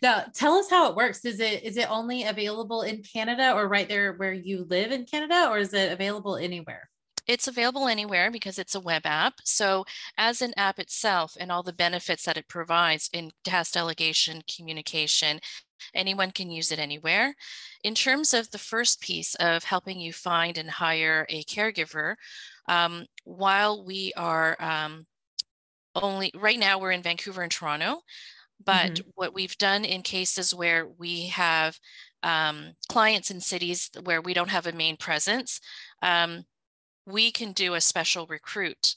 Now, 0.01 0.25
tell 0.33 0.55
us 0.55 0.71
how 0.71 0.89
it 0.89 0.97
works. 0.97 1.25
Is 1.27 1.39
it 1.39 1.65
is 1.65 1.77
it 1.77 1.91
only 1.91 2.25
available 2.25 2.81
in 2.83 3.03
Canada 3.03 3.53
or 3.53 3.69
right 3.69 3.87
there 3.87 4.15
where 4.15 4.33
you 4.33 4.65
live 4.71 4.91
in 4.91 5.05
Canada, 5.05 5.49
or 5.51 5.59
is 5.59 5.75
it 5.75 5.93
available 5.93 6.37
anywhere? 6.37 6.89
It's 7.29 7.47
available 7.47 7.87
anywhere 7.87 8.31
because 8.31 8.59
it's 8.59 8.75
a 8.75 8.81
web 8.81 9.03
app. 9.05 9.35
So, 9.45 9.85
as 10.17 10.41
an 10.41 10.55
app 10.57 10.79
itself 10.79 11.37
and 11.39 11.53
all 11.53 11.63
the 11.63 11.73
benefits 11.75 12.25
that 12.25 12.39
it 12.39 12.49
provides 12.49 13.11
in 13.13 13.31
task 13.45 13.75
delegation, 13.75 14.43
communication, 14.57 15.39
anyone 15.95 16.31
can 16.31 16.51
use 16.51 16.73
it 16.73 16.79
anywhere. 16.79 17.35
In 17.85 17.95
terms 17.95 18.33
of 18.33 18.51
the 18.51 18.59
first 18.59 19.03
piece 19.03 19.35
of 19.37 19.65
helping 19.65 20.01
you 20.01 20.13
find 20.13 20.57
and 20.57 20.71
hire 20.71 21.27
a 21.29 21.45
caregiver, 21.45 22.15
um, 22.67 23.05
while 23.25 23.85
we 23.85 24.13
are 24.17 24.57
um, 24.59 25.07
only 25.95 26.33
right 26.35 26.59
now, 26.59 26.79
we're 26.79 26.93
in 26.93 27.03
Vancouver 27.03 27.43
and 27.43 27.53
Toronto. 27.53 28.01
But 28.65 28.95
mm-hmm. 28.95 29.11
what 29.15 29.35
we've 29.35 29.57
done 29.59 29.85
in 29.85 30.03
cases 30.03 30.55
where 30.55 30.87
we 30.99 31.27
have 31.27 31.79
um, 32.23 32.73
clients 32.89 33.31
in 33.31 33.41
cities 33.41 33.91
where 34.03 34.21
we 34.21 34.35
don't 34.35 34.51
have 34.51 34.67
a 34.67 34.73
main 34.73 34.97
presence, 34.97 35.61
um, 36.03 36.43
we 37.09 37.31
can 37.31 37.53
do 37.53 37.75
a 37.75 37.81
special 37.81 38.27
recruit 38.27 38.95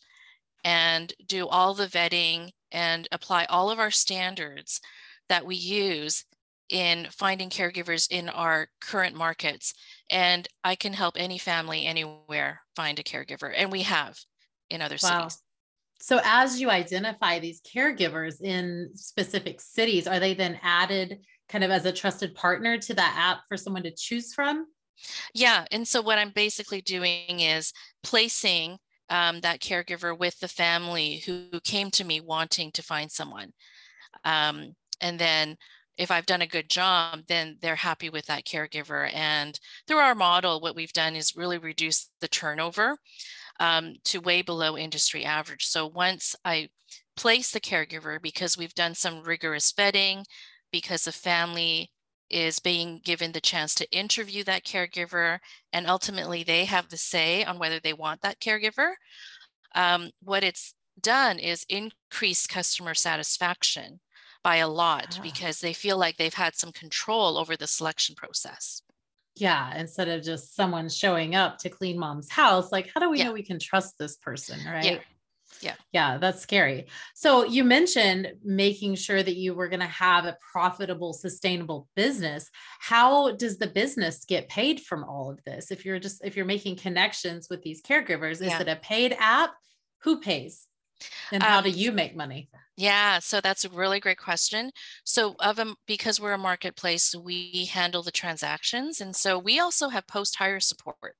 and 0.64 1.14
do 1.26 1.48
all 1.48 1.74
the 1.74 1.88
vetting 1.88 2.52
and 2.72 3.08
apply 3.12 3.46
all 3.46 3.70
of 3.70 3.80
our 3.80 3.92
standards 3.92 4.82
that 5.30 5.46
we 5.46 5.56
use 5.56 6.26
in 6.70 7.08
finding 7.12 7.50
caregivers 7.50 8.10
in 8.12 8.30
our 8.30 8.68
current 8.80 9.16
markets. 9.16 9.74
And 10.10 10.48
I 10.64 10.76
can 10.76 10.94
help 10.94 11.16
any 11.18 11.38
family 11.38 11.86
anywhere 11.86 12.62
find 12.76 13.00
a 13.00 13.04
caregiver. 13.04 13.52
And 13.56 13.72
we 13.72 13.84
have 13.84 14.18
in 14.70 14.82
other 14.82 14.98
wow. 15.04 15.28
cities. 15.28 15.42
So, 16.00 16.20
as 16.24 16.60
you 16.60 16.70
identify 16.72 17.38
these 17.38 17.62
caregivers 17.62 18.42
in 18.42 18.90
specific 18.96 19.62
cities, 19.62 20.08
are 20.08 20.20
they 20.20 20.34
then 20.34 20.60
added 20.64 21.20
kind 21.48 21.64
of 21.64 21.70
as 21.70 21.86
a 21.86 21.92
trusted 21.92 22.34
partner 22.34 22.78
to 22.78 22.94
that 22.96 23.16
app 23.18 23.44
for 23.48 23.56
someone 23.56 23.84
to 23.84 23.92
choose 23.92 24.34
from? 24.34 24.66
Yeah. 25.34 25.66
And 25.72 25.88
so, 25.88 26.02
what 26.02 26.18
I'm 26.18 26.32
basically 26.32 26.82
doing 26.82 27.40
is 27.40 27.74
placing 28.04 28.78
um, 29.10 29.42
that 29.42 29.60
caregiver 29.60 30.18
with 30.18 30.40
the 30.40 30.48
family 30.48 31.18
who 31.26 31.60
came 31.64 31.92
to 31.92 32.04
me 32.04 32.22
wanting 32.22 32.72
to 32.72 32.84
find 32.84 33.12
someone. 33.12 33.52
Um, 34.24 34.76
and 35.02 35.20
then 35.20 35.58
if 35.98 36.10
I've 36.10 36.26
done 36.26 36.42
a 36.42 36.48
good 36.48 36.70
job, 36.70 37.20
then 37.28 37.58
they're 37.62 37.76
happy 37.76 38.10
with 38.10 38.26
that 38.28 38.46
caregiver. 38.46 39.14
And 39.14 39.60
through 39.88 39.98
our 39.98 40.16
model, 40.16 40.62
what 40.62 40.76
we've 40.76 40.94
done 40.94 41.16
is 41.16 41.36
really 41.36 41.58
reduce 41.58 42.10
the 42.22 42.28
turnover 42.28 42.98
um, 43.60 43.96
to 44.06 44.20
way 44.20 44.42
below 44.42 44.78
industry 44.78 45.26
average. 45.26 45.66
So 45.66 45.86
once 45.86 46.36
I 46.46 46.70
place 47.16 47.52
the 47.52 47.60
caregiver, 47.60 48.22
because 48.22 48.58
we've 48.58 48.74
done 48.74 48.96
some 48.96 49.24
rigorous 49.24 49.72
vetting, 49.74 50.24
because 50.72 51.04
the 51.04 51.12
family 51.12 51.92
is 52.32 52.60
being 52.60 53.02
given 53.04 53.32
the 53.32 53.42
chance 53.42 53.76
to 53.76 53.92
interview 53.92 54.44
that 54.46 54.64
caregiver, 54.64 55.40
and 55.74 55.88
ultimately 55.88 56.44
they 56.44 56.66
have 56.66 56.90
the 56.90 56.98
say 56.98 57.44
on 57.44 57.60
whether 57.60 57.80
they 57.80 57.94
want 57.94 58.22
that 58.22 58.40
caregiver. 58.40 58.94
Um, 59.76 60.12
what 60.22 60.44
it's 60.44 60.74
done 61.00 61.40
is 61.40 61.66
increase 61.70 62.48
customer 62.48 62.94
satisfaction 62.94 64.00
by 64.44 64.58
a 64.58 64.68
lot 64.68 65.18
ah. 65.20 65.24
because 65.24 65.60
they 65.60 65.74
feel 65.74 65.98
like 65.98 66.18
they've 66.18 66.34
had 66.34 66.56
some 66.56 66.72
control 66.72 67.38
over 67.38 67.56
the 67.56 67.68
selection 67.68 68.16
process. 68.16 68.82
Yeah, 69.36 69.76
instead 69.78 70.10
of 70.10 70.24
just 70.24 70.56
someone 70.56 70.90
showing 70.90 71.36
up 71.36 71.58
to 71.60 71.70
clean 71.70 71.98
mom's 71.98 72.30
house, 72.30 72.72
like 72.72 72.92
how 72.94 73.00
do 73.00 73.10
we 73.10 73.20
yeah. 73.20 73.26
know 73.26 73.34
we 73.34 73.44
can 73.44 73.60
trust 73.60 73.98
this 73.98 74.18
person, 74.18 74.60
right? 74.66 74.84
Yeah. 74.84 75.00
Yeah. 75.62 75.76
Yeah, 75.92 76.18
that's 76.18 76.42
scary. 76.42 76.88
So 77.14 77.46
you 77.46 77.64
mentioned 77.64 78.34
making 78.44 78.96
sure 78.96 79.22
that 79.22 79.36
you 79.36 79.54
were 79.54 79.68
going 79.68 79.82
to 79.82 79.86
have 79.86 80.26
a 80.26 80.38
profitable, 80.52 81.14
sustainable 81.14 81.88
business. 81.96 82.50
How 82.80 83.32
does 83.32 83.58
the 83.58 83.68
business 83.68 84.26
get 84.26 84.50
paid 84.50 84.82
from 84.82 85.04
all 85.04 85.30
of 85.32 85.44
this? 85.46 85.72
If 85.72 85.86
you're 85.86 86.00
just 86.00 86.24
if 86.24 86.36
you're 86.36 86.46
making 86.46 86.78
connections 86.78 87.48
with 87.50 87.62
these 87.62 87.82
caregivers, 87.82 88.42
is 88.42 88.42
yeah. 88.42 88.62
it 88.62 88.68
a 88.68 88.76
paid 88.78 89.16
app? 89.20 89.52
Who 90.04 90.20
pays? 90.20 90.68
And 91.32 91.42
how 91.42 91.60
um, 91.60 91.64
do 91.64 91.70
you 91.70 91.92
make 91.92 92.16
money? 92.16 92.50
Yeah, 92.78 93.20
so 93.20 93.42
that's 93.42 93.66
a 93.66 93.70
really 93.70 94.00
great 94.00 94.18
question. 94.18 94.72
So 95.04 95.36
of 95.40 95.60
a, 95.60 95.76
because 95.88 96.20
we're 96.20 96.34
a 96.34 96.38
marketplace, 96.38 97.16
we 97.16 97.66
handle 97.66 98.02
the 98.02 98.12
transactions. 98.12 99.02
And 99.02 99.16
so 99.16 99.38
we 99.38 99.60
also 99.60 99.90
have 99.90 100.08
post-hire 100.08 100.60
support. 100.60 101.16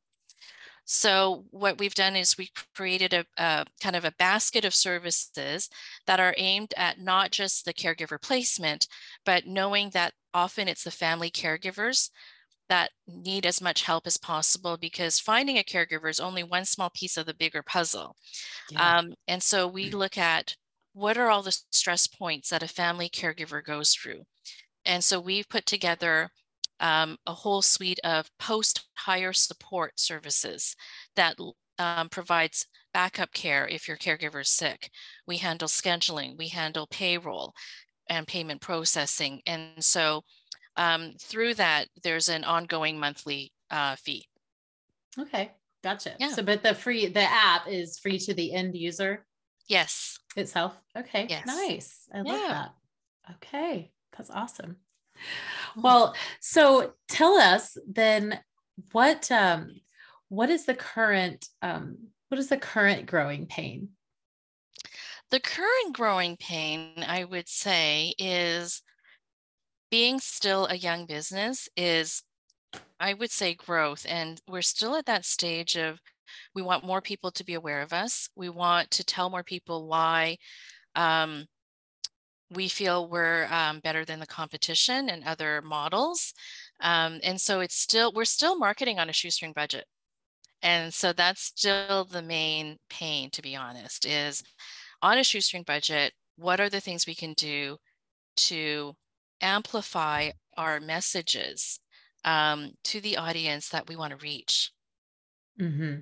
So 0.94 1.46
what 1.52 1.80
we've 1.80 1.96
done 1.96 2.18
is 2.18 2.38
we 2.38 2.50
created 2.76 3.14
a, 3.14 3.26
a, 3.38 3.64
kind 3.82 3.96
of 3.96 4.04
a 4.04 4.12
basket 4.20 4.66
of 4.66 4.74
services 4.74 5.70
that 6.06 6.20
are 6.20 6.36
aimed 6.38 6.74
at 6.76 7.00
not 7.00 7.32
just 7.32 7.64
the 7.64 7.74
caregiver 7.74 8.22
placement, 8.22 8.90
but 9.26 9.48
knowing 9.48 9.92
that 9.92 10.14
often 10.34 10.68
it's 10.68 10.84
the 10.84 10.92
family 10.92 11.32
caregivers 11.32 12.10
that 12.68 12.92
need 13.08 13.46
as 13.46 13.62
much 13.62 13.84
help 13.84 14.06
as 14.06 14.18
possible 14.18 14.76
because 14.76 15.18
finding 15.18 15.58
a 15.58 15.64
caregiver 15.64 16.10
is 16.10 16.20
only 16.20 16.44
one 16.44 16.66
small 16.66 16.90
piece 16.90 17.16
of 17.16 17.26
the 17.26 17.34
bigger 17.34 17.64
puzzle. 17.64 18.18
Yeah. 18.70 18.98
Um, 18.98 19.14
and 19.30 19.42
so 19.42 19.70
we 19.70 19.92
mm. 19.92 19.94
look 19.94 20.18
at 20.18 20.58
what 20.92 21.18
are 21.18 21.30
all 21.30 21.42
the 21.42 21.58
stress 21.72 22.06
points 22.06 22.50
that 22.50 22.64
a 22.64 22.68
family 22.68 23.08
caregiver 23.08 23.64
goes 23.64 23.94
through. 23.94 24.24
And 24.84 25.02
so 25.02 25.22
we've 25.22 25.48
put 25.48 25.66
together 25.66 26.32
um, 26.82 27.16
a 27.26 27.34
whole 27.34 27.62
suite 27.62 28.00
of 28.04 28.30
post-hire 28.40 29.34
support 29.34 29.94
services 30.00 30.76
that 31.16 31.38
um, 31.80 32.10
provides 32.10 32.66
backup 32.94 33.32
care 33.34 33.68
if 33.68 33.88
your 33.88 33.98
caregiver 33.98 34.42
is 34.42 34.50
sick. 34.50 34.90
We 35.26 35.38
handle 35.38 35.70
scheduling, 35.70 36.38
we 36.38 36.50
handle 36.50 36.88
payroll 36.88 37.54
and 38.10 38.28
payment 38.28 38.62
processing. 38.62 39.42
And 39.46 39.82
so 39.84 40.24
um, 40.76 41.14
through 41.22 41.54
that, 41.56 41.88
there's 42.04 42.28
an 42.28 42.44
ongoing 42.44 43.00
monthly 43.00 43.54
uh, 43.70 43.96
fee. 43.96 44.26
Okay, 45.18 45.52
gotcha. 45.84 46.16
Yeah. 46.20 46.30
So, 46.30 46.44
but 46.44 46.64
the 46.64 46.74
free, 46.74 47.08
the 47.08 47.22
app 47.22 47.68
is 47.68 48.00
free 48.00 48.20
to 48.20 48.34
the 48.34 48.54
end 48.54 48.76
user. 48.76 49.26
Yes. 49.68 50.20
Itself. 50.36 50.74
Okay. 50.98 51.28
Yes. 51.30 51.46
Nice. 51.46 52.08
I 52.14 52.22
love 52.22 52.28
yeah. 52.28 52.48
that. 52.48 53.36
Okay, 53.36 53.92
that's 54.18 54.30
awesome. 54.30 54.78
Well, 55.76 56.16
so 56.42 56.94
tell 57.08 57.36
us 57.36 57.78
then 57.88 58.40
what 58.92 59.32
um 59.32 59.80
what 60.28 60.50
is 60.50 60.66
the 60.66 60.76
current 60.76 61.48
um 61.62 61.98
what 62.28 62.40
is 62.40 62.50
the 62.50 62.58
current 62.58 63.06
growing 63.06 63.46
pain? 63.46 63.90
The 65.32 65.40
current 65.40 65.94
growing 65.94 66.38
pain, 66.38 67.06
I 67.08 67.24
would 67.24 67.48
say, 67.48 68.14
is 68.18 68.82
being 69.90 70.20
still 70.20 70.66
a 70.68 70.76
young 70.76 71.06
business 71.06 71.68
is, 71.76 72.24
I 73.00 73.14
would 73.14 73.32
say, 73.32 73.54
growth. 73.54 74.06
And 74.08 74.42
we're 74.48 74.62
still 74.62 74.96
at 74.96 75.06
that 75.08 75.26
stage 75.26 75.76
of 75.76 76.00
we 76.56 76.62
want 76.62 76.86
more 76.86 77.02
people 77.02 77.32
to 77.32 77.44
be 77.44 77.54
aware 77.54 77.82
of 77.82 77.92
us. 77.92 78.30
We 78.36 78.50
want 78.50 78.92
to 78.92 79.04
tell 79.04 79.30
more 79.30 79.44
people 79.44 79.88
why 79.88 80.38
um, 80.96 81.46
we 82.52 82.68
feel 82.68 83.10
we're 83.10 83.48
um, 83.52 83.80
better 83.80 84.06
than 84.06 84.20
the 84.20 84.28
competition 84.28 85.10
and 85.10 85.24
other 85.24 85.62
models. 85.62 86.34
Um, 86.82 87.20
and 87.24 87.40
so 87.40 87.62
it's 87.62 87.76
still, 87.76 88.12
we're 88.14 88.26
still 88.26 88.58
marketing 88.58 89.00
on 89.00 89.10
a 89.10 89.14
shoestring 89.14 89.54
budget. 89.54 89.86
And 90.62 90.94
so 90.94 91.14
that's 91.14 91.44
still 91.44 92.06
the 92.06 92.22
main 92.22 92.78
pain, 92.90 93.30
to 93.32 93.42
be 93.42 93.56
honest, 93.56 94.06
is 94.06 94.44
on 95.02 95.18
a 95.18 95.24
shoestring 95.24 95.64
budget, 95.64 96.14
what 96.36 96.60
are 96.60 96.70
the 96.70 96.80
things 96.80 97.08
we 97.08 97.16
can 97.16 97.34
do 97.34 97.78
to 98.36 98.94
amplify 99.42 100.30
our 100.58 100.80
messages 100.80 101.80
um, 102.24 102.72
to 102.84 103.02
the 103.02 103.18
audience 103.18 103.70
that 103.70 103.88
we 103.88 103.96
want 103.96 104.12
to 104.12 104.24
reach. 104.24 104.72
Mm-hmm. 105.60 106.02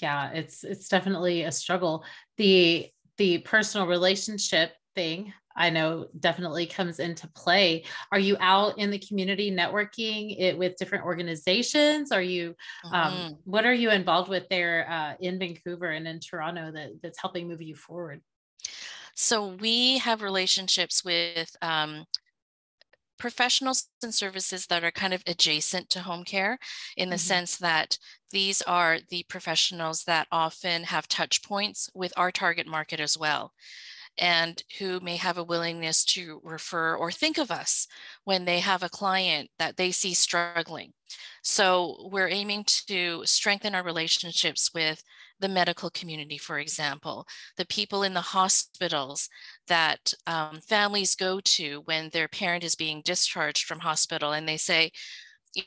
Yeah, 0.00 0.30
it's 0.30 0.64
it's 0.64 0.88
definitely 0.88 1.42
a 1.42 1.52
struggle. 1.52 2.04
The 2.36 2.88
the 3.18 3.38
personal 3.38 3.86
relationship 3.86 4.72
thing 4.94 5.32
I 5.56 5.70
know 5.70 6.06
definitely 6.20 6.66
comes 6.66 6.98
into 6.98 7.28
play. 7.28 7.84
Are 8.10 8.18
you 8.18 8.36
out 8.40 8.78
in 8.78 8.90
the 8.90 8.98
community 8.98 9.50
networking 9.50 10.36
it 10.38 10.56
with 10.56 10.76
different 10.76 11.04
organizations? 11.04 12.12
Are 12.12 12.22
you, 12.22 12.54
um, 12.84 12.92
mm-hmm. 12.92 13.26
um, 13.26 13.38
what 13.44 13.64
are 13.64 13.74
you 13.74 13.90
involved 13.90 14.28
with 14.28 14.48
there 14.48 14.88
uh, 14.90 15.14
in 15.20 15.38
Vancouver 15.38 15.90
and 15.90 16.06
in 16.06 16.20
Toronto 16.20 16.72
that, 16.72 16.90
that's 17.02 17.20
helping 17.20 17.48
move 17.48 17.62
you 17.62 17.74
forward? 17.74 18.20
So 19.14 19.48
we 19.48 19.98
have 19.98 20.22
relationships 20.22 21.04
with 21.04 21.54
um, 21.60 22.06
professionals 23.18 23.88
and 24.02 24.14
services 24.14 24.66
that 24.66 24.82
are 24.82 24.90
kind 24.90 25.14
of 25.14 25.22
adjacent 25.26 25.90
to 25.90 26.00
home 26.00 26.24
care 26.24 26.58
in 26.96 27.10
the 27.10 27.16
mm-hmm. 27.16 27.20
sense 27.20 27.56
that 27.58 27.98
these 28.30 28.62
are 28.62 28.98
the 29.10 29.24
professionals 29.28 30.04
that 30.04 30.26
often 30.32 30.84
have 30.84 31.06
touch 31.06 31.42
points 31.42 31.90
with 31.94 32.12
our 32.16 32.32
target 32.32 32.66
market 32.66 32.98
as 32.98 33.16
well 33.16 33.52
and 34.18 34.62
who 34.78 35.00
may 35.00 35.16
have 35.16 35.38
a 35.38 35.44
willingness 35.44 36.04
to 36.04 36.40
refer 36.44 36.96
or 36.96 37.10
think 37.10 37.38
of 37.38 37.50
us 37.50 37.86
when 38.24 38.44
they 38.44 38.60
have 38.60 38.82
a 38.82 38.88
client 38.88 39.50
that 39.58 39.76
they 39.76 39.90
see 39.90 40.14
struggling. 40.14 40.92
So 41.42 42.08
we're 42.10 42.28
aiming 42.28 42.64
to 42.86 43.22
strengthen 43.24 43.74
our 43.74 43.82
relationships 43.82 44.70
with 44.74 45.02
the 45.40 45.48
medical 45.48 45.90
community, 45.90 46.38
for 46.38 46.58
example, 46.58 47.26
the 47.56 47.66
people 47.66 48.04
in 48.04 48.14
the 48.14 48.20
hospitals 48.20 49.28
that 49.66 50.14
um, 50.26 50.60
families 50.60 51.16
go 51.16 51.40
to 51.40 51.82
when 51.84 52.10
their 52.10 52.28
parent 52.28 52.62
is 52.64 52.76
being 52.76 53.02
discharged 53.04 53.64
from 53.64 53.80
hospital 53.80 54.32
and 54.32 54.48
they 54.48 54.56
say, 54.56 54.92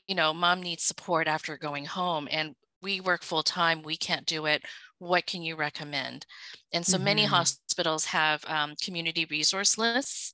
you 0.08 0.16
know, 0.16 0.34
mom 0.34 0.62
needs 0.62 0.84
support 0.84 1.28
after 1.28 1.58
going 1.58 1.86
home 1.86 2.28
and 2.32 2.56
we 2.82 3.02
work 3.02 3.24
full 3.24 3.44
time, 3.44 3.82
we 3.82 3.98
can't 3.98 4.26
do 4.26 4.46
it 4.46 4.64
what 5.00 5.26
can 5.26 5.42
you 5.42 5.56
recommend? 5.56 6.26
And 6.74 6.86
so 6.86 6.98
mm-hmm. 6.98 7.06
many 7.06 7.26
hospitals 7.26 8.06
have 8.06 8.44
um, 8.48 8.76
community 8.82 9.26
resource 9.30 9.78
lists. 9.78 10.34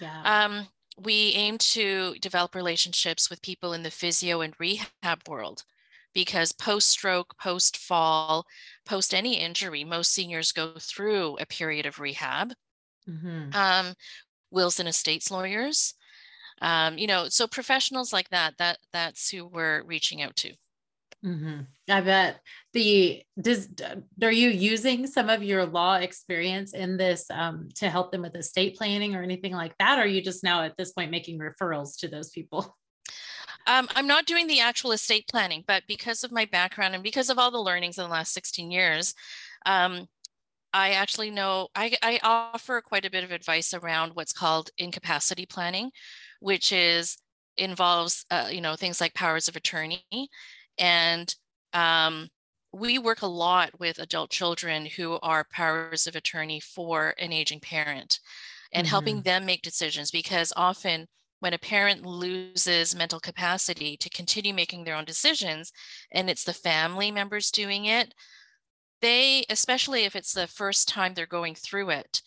Yeah. 0.00 0.22
Um, 0.24 0.68
we 0.98 1.32
aim 1.34 1.58
to 1.58 2.14
develop 2.20 2.54
relationships 2.54 3.30
with 3.30 3.42
people 3.42 3.72
in 3.72 3.82
the 3.82 3.90
physio 3.90 4.40
and 4.40 4.54
rehab 4.58 5.28
world 5.28 5.64
because 6.12 6.52
post 6.52 6.88
stroke, 6.88 7.36
post 7.38 7.76
fall, 7.76 8.46
post 8.84 9.14
any 9.14 9.34
injury, 9.34 9.84
most 9.84 10.12
seniors 10.12 10.52
go 10.52 10.72
through 10.78 11.36
a 11.38 11.46
period 11.46 11.86
of 11.86 12.00
rehab. 12.00 12.52
Mm-hmm. 13.08 13.54
Um, 13.54 13.94
wills 14.50 14.80
and 14.80 14.88
estates 14.88 15.30
lawyers, 15.30 15.94
um, 16.60 16.98
you 16.98 17.06
know, 17.06 17.28
so 17.28 17.46
professionals 17.46 18.12
like 18.12 18.28
that, 18.30 18.54
that 18.58 18.78
that's 18.92 19.30
who 19.30 19.46
we're 19.46 19.82
reaching 19.84 20.20
out 20.22 20.36
to. 20.36 20.52
Mm-hmm. 21.24 21.60
I 21.90 22.00
bet 22.00 22.40
the 22.72 23.22
does 23.38 23.68
are 24.22 24.32
you 24.32 24.48
using 24.48 25.06
some 25.06 25.28
of 25.28 25.42
your 25.42 25.66
law 25.66 25.96
experience 25.96 26.72
in 26.72 26.96
this 26.96 27.26
um, 27.30 27.68
to 27.74 27.90
help 27.90 28.10
them 28.10 28.22
with 28.22 28.34
estate 28.36 28.76
planning 28.76 29.14
or 29.14 29.22
anything 29.22 29.52
like 29.52 29.76
that? 29.78 29.98
Or 29.98 30.02
are 30.02 30.06
you 30.06 30.22
just 30.22 30.42
now 30.42 30.62
at 30.62 30.76
this 30.78 30.92
point 30.92 31.10
making 31.10 31.38
referrals 31.38 31.98
to 31.98 32.08
those 32.08 32.30
people? 32.30 32.76
Um, 33.66 33.88
I'm 33.94 34.06
not 34.06 34.24
doing 34.24 34.46
the 34.46 34.60
actual 34.60 34.92
estate 34.92 35.26
planning, 35.28 35.62
but 35.66 35.82
because 35.86 36.24
of 36.24 36.32
my 36.32 36.46
background 36.46 36.94
and 36.94 37.04
because 37.04 37.28
of 37.28 37.38
all 37.38 37.50
the 37.50 37.58
learnings 37.58 37.98
in 37.98 38.04
the 38.04 38.10
last 38.10 38.32
16 38.32 38.70
years, 38.70 39.14
um, 39.66 40.08
I 40.72 40.92
actually 40.92 41.30
know 41.30 41.68
I, 41.74 41.96
I 42.02 42.20
offer 42.22 42.80
quite 42.80 43.04
a 43.04 43.10
bit 43.10 43.24
of 43.24 43.30
advice 43.30 43.74
around 43.74 44.12
what's 44.14 44.32
called 44.32 44.70
incapacity 44.78 45.44
planning, 45.44 45.90
which 46.40 46.72
is 46.72 47.18
involves 47.58 48.24
uh, 48.30 48.48
you 48.50 48.60
know 48.60 48.76
things 48.76 49.00
like 49.00 49.12
powers 49.12 49.48
of 49.48 49.56
attorney 49.56 50.02
and 50.80 51.32
um, 51.72 52.28
we 52.72 52.98
work 52.98 53.22
a 53.22 53.26
lot 53.26 53.78
with 53.78 53.98
adult 53.98 54.30
children 54.30 54.86
who 54.86 55.18
are 55.22 55.46
powers 55.52 56.06
of 56.06 56.16
attorney 56.16 56.60
for 56.60 57.14
an 57.18 57.32
aging 57.32 57.60
parent 57.60 58.18
and 58.72 58.86
mm-hmm. 58.86 58.90
helping 58.90 59.22
them 59.22 59.44
make 59.44 59.62
decisions 59.62 60.10
because 60.10 60.52
often 60.56 61.06
when 61.40 61.54
a 61.54 61.58
parent 61.58 62.04
loses 62.04 62.94
mental 62.94 63.18
capacity 63.18 63.96
to 63.96 64.10
continue 64.10 64.54
making 64.54 64.84
their 64.84 64.94
own 64.94 65.04
decisions 65.04 65.72
and 66.12 66.30
it's 66.30 66.44
the 66.44 66.52
family 66.52 67.10
members 67.10 67.50
doing 67.50 67.86
it 67.86 68.14
they 69.02 69.44
especially 69.50 70.04
if 70.04 70.14
it's 70.14 70.32
the 70.32 70.46
first 70.46 70.88
time 70.88 71.14
they're 71.14 71.26
going 71.26 71.54
through 71.54 71.90
it 71.90 72.22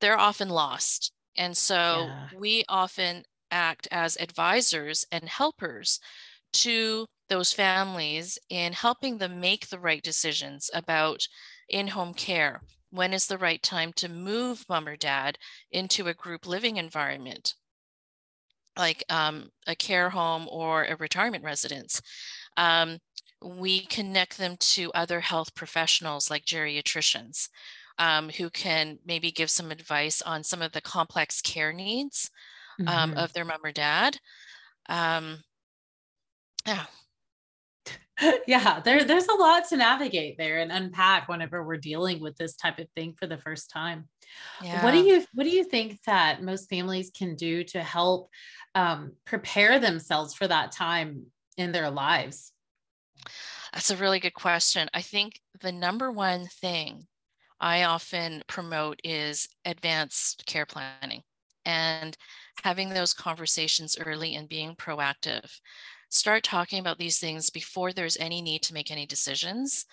they're 0.00 0.18
often 0.18 0.48
lost 0.48 1.12
and 1.36 1.56
so 1.56 2.06
yeah. 2.06 2.28
we 2.38 2.64
often 2.68 3.22
act 3.50 3.86
as 3.90 4.16
advisors 4.18 5.04
and 5.12 5.24
helpers 5.24 6.00
to 6.52 7.06
those 7.32 7.50
families 7.50 8.38
in 8.50 8.74
helping 8.74 9.16
them 9.16 9.40
make 9.40 9.68
the 9.68 9.78
right 9.78 10.02
decisions 10.02 10.68
about 10.74 11.26
in 11.66 11.88
home 11.88 12.12
care. 12.12 12.60
When 12.90 13.14
is 13.14 13.26
the 13.26 13.38
right 13.38 13.62
time 13.62 13.94
to 13.94 14.08
move 14.10 14.66
mom 14.68 14.86
or 14.86 14.96
dad 14.96 15.38
into 15.70 16.08
a 16.08 16.14
group 16.14 16.46
living 16.46 16.76
environment, 16.76 17.54
like 18.76 19.02
um, 19.08 19.48
a 19.66 19.74
care 19.74 20.10
home 20.10 20.46
or 20.50 20.84
a 20.84 20.96
retirement 20.96 21.42
residence? 21.42 22.02
Um, 22.58 22.98
we 23.42 23.86
connect 23.86 24.36
them 24.36 24.56
to 24.58 24.92
other 24.92 25.20
health 25.20 25.54
professionals 25.54 26.30
like 26.30 26.44
geriatricians 26.44 27.48
um, 27.98 28.28
who 28.28 28.50
can 28.50 28.98
maybe 29.06 29.32
give 29.32 29.50
some 29.50 29.70
advice 29.70 30.20
on 30.20 30.44
some 30.44 30.60
of 30.60 30.72
the 30.72 30.82
complex 30.82 31.40
care 31.40 31.72
needs 31.72 32.30
um, 32.80 32.86
mm-hmm. 32.86 33.18
of 33.18 33.32
their 33.32 33.46
mom 33.46 33.64
or 33.64 33.72
dad. 33.72 34.18
Um, 34.90 35.38
yeah, 36.66 36.84
yeah, 38.46 38.80
there, 38.80 39.04
there's 39.04 39.26
a 39.26 39.34
lot 39.34 39.68
to 39.68 39.76
navigate 39.76 40.36
there 40.36 40.58
and 40.58 40.70
unpack 40.70 41.28
whenever 41.28 41.64
we're 41.64 41.76
dealing 41.76 42.20
with 42.20 42.36
this 42.36 42.54
type 42.54 42.78
of 42.78 42.88
thing 42.94 43.14
for 43.18 43.26
the 43.26 43.38
first 43.38 43.70
time. 43.70 44.08
Yeah. 44.62 44.84
What 44.84 44.92
do 44.92 44.98
you 44.98 45.24
what 45.34 45.44
do 45.44 45.50
you 45.50 45.64
think 45.64 46.00
that 46.06 46.42
most 46.42 46.68
families 46.68 47.10
can 47.16 47.34
do 47.36 47.64
to 47.64 47.82
help 47.82 48.28
um, 48.74 49.12
prepare 49.24 49.78
themselves 49.78 50.34
for 50.34 50.46
that 50.46 50.72
time 50.72 51.26
in 51.56 51.72
their 51.72 51.90
lives? 51.90 52.52
That's 53.72 53.90
a 53.90 53.96
really 53.96 54.20
good 54.20 54.34
question. 54.34 54.88
I 54.92 55.02
think 55.02 55.40
the 55.60 55.72
number 55.72 56.10
one 56.10 56.46
thing 56.46 57.06
I 57.60 57.84
often 57.84 58.42
promote 58.46 59.00
is 59.04 59.48
advanced 59.64 60.44
care 60.46 60.66
planning 60.66 61.22
and 61.64 62.16
having 62.62 62.90
those 62.90 63.14
conversations 63.14 63.96
early 63.98 64.34
and 64.34 64.48
being 64.48 64.74
proactive 64.74 65.50
start 66.12 66.42
talking 66.42 66.78
about 66.78 66.98
these 66.98 67.18
things 67.18 67.48
before 67.48 67.92
there's 67.92 68.18
any 68.18 68.42
need 68.42 68.62
to 68.62 68.74
make 68.74 68.90
any 68.90 69.06
decisions 69.06 69.86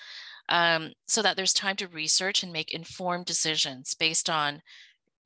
um, 0.49 0.91
so 1.07 1.21
that 1.21 1.37
there's 1.37 1.53
time 1.53 1.77
to 1.77 1.87
research 1.87 2.43
and 2.43 2.51
make 2.51 2.71
informed 2.71 3.25
decisions 3.25 3.95
based 3.95 4.29
on 4.29 4.61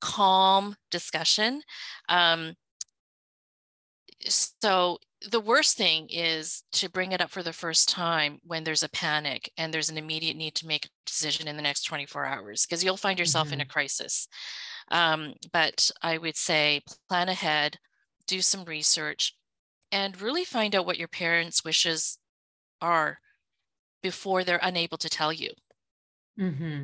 calm 0.00 0.76
discussion. 0.90 1.62
Um, 2.08 2.54
so 4.28 4.98
the 5.30 5.40
worst 5.40 5.76
thing 5.76 6.06
is 6.10 6.62
to 6.72 6.88
bring 6.88 7.10
it 7.12 7.20
up 7.20 7.30
for 7.30 7.42
the 7.42 7.52
first 7.52 7.88
time 7.88 8.38
when 8.44 8.62
there's 8.62 8.84
a 8.84 8.88
panic 8.90 9.50
and 9.58 9.74
there's 9.74 9.90
an 9.90 9.98
immediate 9.98 10.36
need 10.36 10.54
to 10.56 10.66
make 10.66 10.86
a 10.86 10.90
decision 11.06 11.48
in 11.48 11.56
the 11.56 11.62
next 11.62 11.84
24 11.84 12.24
hours 12.24 12.66
because 12.66 12.84
you'll 12.84 12.96
find 12.96 13.18
yourself 13.18 13.48
mm-hmm. 13.48 13.54
in 13.54 13.60
a 13.62 13.64
mm-hmm. 13.64 13.72
crisis. 13.72 14.28
Um, 14.92 15.34
but 15.52 15.90
I 16.02 16.18
would 16.18 16.36
say 16.36 16.82
plan 17.08 17.28
ahead, 17.28 17.78
do 18.26 18.40
some 18.40 18.64
research, 18.64 19.34
and 19.94 20.20
really 20.20 20.44
find 20.44 20.74
out 20.74 20.86
what 20.86 20.98
your 20.98 21.06
parents' 21.06 21.64
wishes 21.64 22.18
are 22.80 23.20
before 24.02 24.42
they're 24.42 24.58
unable 24.60 24.98
to 24.98 25.08
tell 25.08 25.32
you. 25.32 25.50
Mm-hmm. 26.38 26.82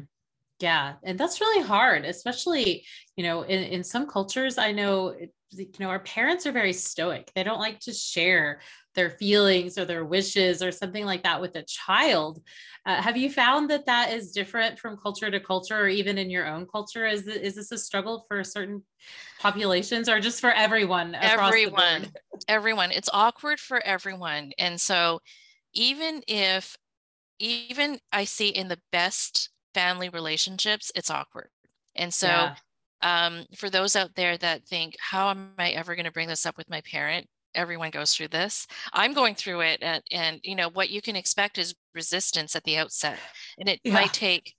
Yeah, 0.61 0.95
and 1.03 1.19
that's 1.19 1.41
really 1.41 1.67
hard, 1.67 2.05
especially 2.05 2.85
you 3.17 3.25
know 3.25 3.43
in, 3.43 3.65
in 3.65 3.83
some 3.83 4.07
cultures. 4.07 4.59
I 4.59 4.71
know 4.71 5.17
you 5.51 5.67
know 5.81 5.89
our 5.89 5.99
parents 5.99 6.47
are 6.47 6.53
very 6.53 6.73
stoic. 6.73 7.33
They 7.35 7.43
don't 7.43 7.59
like 7.59 7.81
to 7.81 7.93
share 7.93 8.61
their 8.95 9.11
feelings 9.11 9.79
or 9.79 9.85
their 9.85 10.05
wishes 10.05 10.63
or 10.63 10.73
something 10.73 11.05
like 11.05 11.23
that 11.23 11.41
with 11.41 11.55
a 11.57 11.63
child. 11.63 12.43
Uh, 12.85 13.01
have 13.01 13.17
you 13.17 13.31
found 13.31 13.71
that 13.71 13.87
that 13.87 14.13
is 14.13 14.33
different 14.33 14.79
from 14.79 14.97
culture 14.97 15.31
to 15.31 15.39
culture, 15.39 15.79
or 15.79 15.89
even 15.89 16.19
in 16.19 16.31
your 16.31 16.47
own 16.47 16.67
culture? 16.67 17.07
Is 17.07 17.27
is 17.27 17.55
this 17.55 17.73
a 17.73 17.79
struggle 17.79 18.25
for 18.27 18.43
certain 18.43 18.83
populations, 19.39 20.09
or 20.09 20.21
just 20.21 20.41
for 20.41 20.51
everyone? 20.51 21.15
everyone, 21.15 22.13
everyone. 22.49 22.91
It's 22.91 23.11
awkward 23.13 23.61
for 23.61 23.81
everyone, 23.85 24.53
and 24.59 24.81
so 24.81 25.21
even 25.73 26.23
if 26.27 26.77
even 27.39 28.01
I 28.13 28.25
see 28.25 28.49
in 28.49 28.69
the 28.69 28.81
best 28.91 29.51
family 29.73 30.09
relationships, 30.09 30.91
it's 30.95 31.11
awkward, 31.11 31.51
and 31.95 32.13
so. 32.13 32.27
Yeah. 32.27 32.55
Um, 33.03 33.47
for 33.57 33.71
those 33.71 33.97
out 33.97 34.15
there 34.15 34.37
that 34.37 34.67
think, 34.67 34.95
how 35.01 35.31
am 35.31 35.55
I 35.57 35.71
ever 35.71 35.95
going 35.95 36.05
to 36.05 36.13
bring 36.13 36.29
this 36.29 36.45
up 36.45 36.59
with 36.59 36.69
my 36.69 36.83
parent? 36.83 37.27
Everyone 37.55 37.91
goes 37.91 38.15
through 38.15 38.29
this 38.29 38.67
i'm 38.93 39.13
going 39.13 39.35
through 39.35 39.61
it 39.61 39.79
and, 39.83 40.03
and 40.11 40.41
you 40.43 40.55
know 40.55 40.69
what 40.71 40.91
you 40.91 41.03
can 41.03 41.17
expect 41.17 41.59
is 41.59 41.75
resistance 41.95 42.55
at 42.55 42.65
the 42.65 42.77
outset 42.77 43.19
and 43.59 43.69
it 43.69 43.81
yeah. 43.85 43.93
might 43.93 44.13
take 44.13 44.55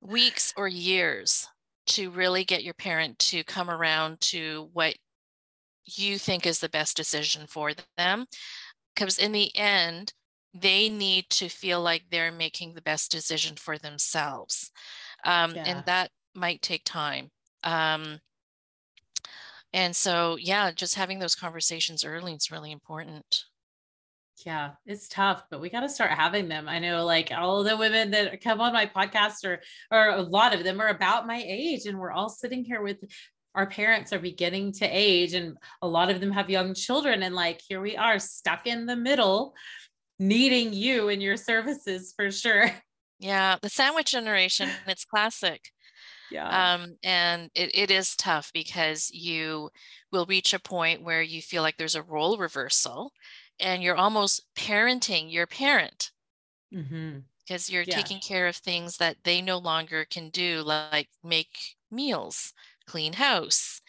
weeks 0.00 0.52
or 0.56 0.68
years 0.68 1.48
to 1.86 2.10
really 2.10 2.44
get 2.44 2.62
your 2.62 2.74
parent 2.74 3.18
to 3.18 3.42
come 3.44 3.70
around 3.70 4.20
to 4.20 4.68
what 4.72 4.94
you 5.96 6.18
think 6.18 6.46
is 6.46 6.60
the 6.60 6.68
best 6.68 6.96
decision 6.96 7.46
for 7.46 7.72
them. 7.96 8.26
Because 8.94 9.18
in 9.18 9.32
the 9.32 9.54
end, 9.56 10.12
they 10.54 10.88
need 10.88 11.28
to 11.30 11.48
feel 11.48 11.80
like 11.80 12.04
they're 12.10 12.32
making 12.32 12.74
the 12.74 12.82
best 12.82 13.10
decision 13.10 13.56
for 13.56 13.78
themselves. 13.78 14.70
Um, 15.24 15.54
yeah. 15.54 15.64
And 15.66 15.84
that 15.86 16.10
might 16.34 16.62
take 16.62 16.84
time. 16.84 17.30
Um, 17.64 18.18
and 19.72 19.94
so, 19.94 20.36
yeah, 20.40 20.70
just 20.70 20.94
having 20.94 21.18
those 21.18 21.34
conversations 21.34 22.04
early 22.04 22.34
is 22.34 22.50
really 22.50 22.72
important. 22.72 23.44
Yeah, 24.46 24.70
it's 24.86 25.08
tough, 25.08 25.42
but 25.50 25.60
we 25.60 25.68
got 25.68 25.80
to 25.80 25.88
start 25.88 26.12
having 26.12 26.48
them. 26.48 26.68
I 26.68 26.78
know 26.78 27.04
like 27.04 27.32
all 27.36 27.64
the 27.64 27.76
women 27.76 28.12
that 28.12 28.40
come 28.40 28.60
on 28.60 28.72
my 28.72 28.86
podcast 28.86 29.44
or 29.44 29.60
or 29.90 30.10
a 30.10 30.22
lot 30.22 30.54
of 30.54 30.64
them 30.64 30.80
are 30.80 30.88
about 30.88 31.26
my 31.26 31.42
age 31.44 31.86
and 31.86 31.98
we're 31.98 32.12
all 32.12 32.28
sitting 32.28 32.64
here 32.64 32.80
with 32.80 32.98
our 33.54 33.66
parents 33.66 34.12
are 34.12 34.20
beginning 34.20 34.72
to 34.72 34.86
age 34.86 35.34
and 35.34 35.56
a 35.82 35.88
lot 35.88 36.10
of 36.10 36.20
them 36.20 36.30
have 36.30 36.48
young 36.48 36.74
children 36.74 37.24
and 37.24 37.34
like 37.34 37.60
here 37.66 37.80
we 37.80 37.96
are 37.96 38.20
stuck 38.20 38.66
in 38.68 38.86
the 38.86 38.94
middle 38.94 39.54
needing 40.20 40.72
you 40.72 41.08
and 41.08 41.22
your 41.22 41.36
services 41.36 42.12
for 42.16 42.30
sure. 42.30 42.70
Yeah, 43.20 43.56
the 43.60 43.68
sandwich 43.68 44.12
generation, 44.12 44.68
it's 44.86 45.04
classic. 45.04 45.72
Yeah. 46.30 46.74
Um, 46.74 46.96
and 47.02 47.50
it, 47.54 47.70
it 47.74 47.90
is 47.90 48.16
tough 48.16 48.50
because 48.52 49.10
you 49.12 49.70
will 50.12 50.26
reach 50.26 50.52
a 50.52 50.58
point 50.58 51.02
where 51.02 51.22
you 51.22 51.40
feel 51.42 51.62
like 51.62 51.76
there's 51.76 51.94
a 51.94 52.02
role 52.02 52.36
reversal 52.38 53.12
and 53.60 53.82
you're 53.82 53.96
almost 53.96 54.44
parenting 54.56 55.32
your 55.32 55.46
parent 55.46 56.10
mm-hmm. 56.72 57.18
because 57.46 57.70
you're 57.70 57.82
yeah. 57.82 57.96
taking 57.96 58.20
care 58.20 58.46
of 58.46 58.56
things 58.56 58.96
that 58.98 59.16
they 59.24 59.40
no 59.40 59.58
longer 59.58 60.04
can 60.04 60.30
do, 60.30 60.62
like 60.62 61.08
make 61.24 61.76
meals, 61.90 62.52
clean 62.86 63.14
house, 63.14 63.80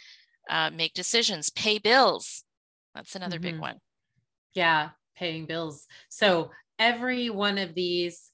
uh, 0.50 0.70
make 0.70 0.94
decisions, 0.94 1.50
pay 1.50 1.78
bills. 1.78 2.44
That's 2.96 3.16
another 3.16 3.38
mm-hmm. 3.38 3.52
big 3.56 3.60
one. 3.60 3.80
Yeah, 4.54 4.90
paying 5.16 5.46
bills. 5.46 5.86
So 6.10 6.52
every 6.80 7.30
one 7.30 7.58
of 7.58 7.76
these 7.76 8.29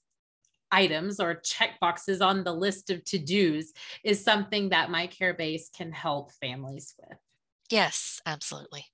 items 0.76 1.20
or 1.20 1.36
check 1.36 1.80
boxes 1.80 2.22
on 2.22 2.44
the 2.44 2.52
list 2.52 2.90
of 2.90 3.04
to-dos 3.06 3.72
is 4.04 4.24
something 4.24 4.70
that 4.70 4.90
MyCareBase 4.90 5.72
can 5.76 5.92
help 5.92 6.32
families 6.34 6.94
with. 7.00 7.18
Yes, 7.70 8.22
absolutely. 8.26 8.86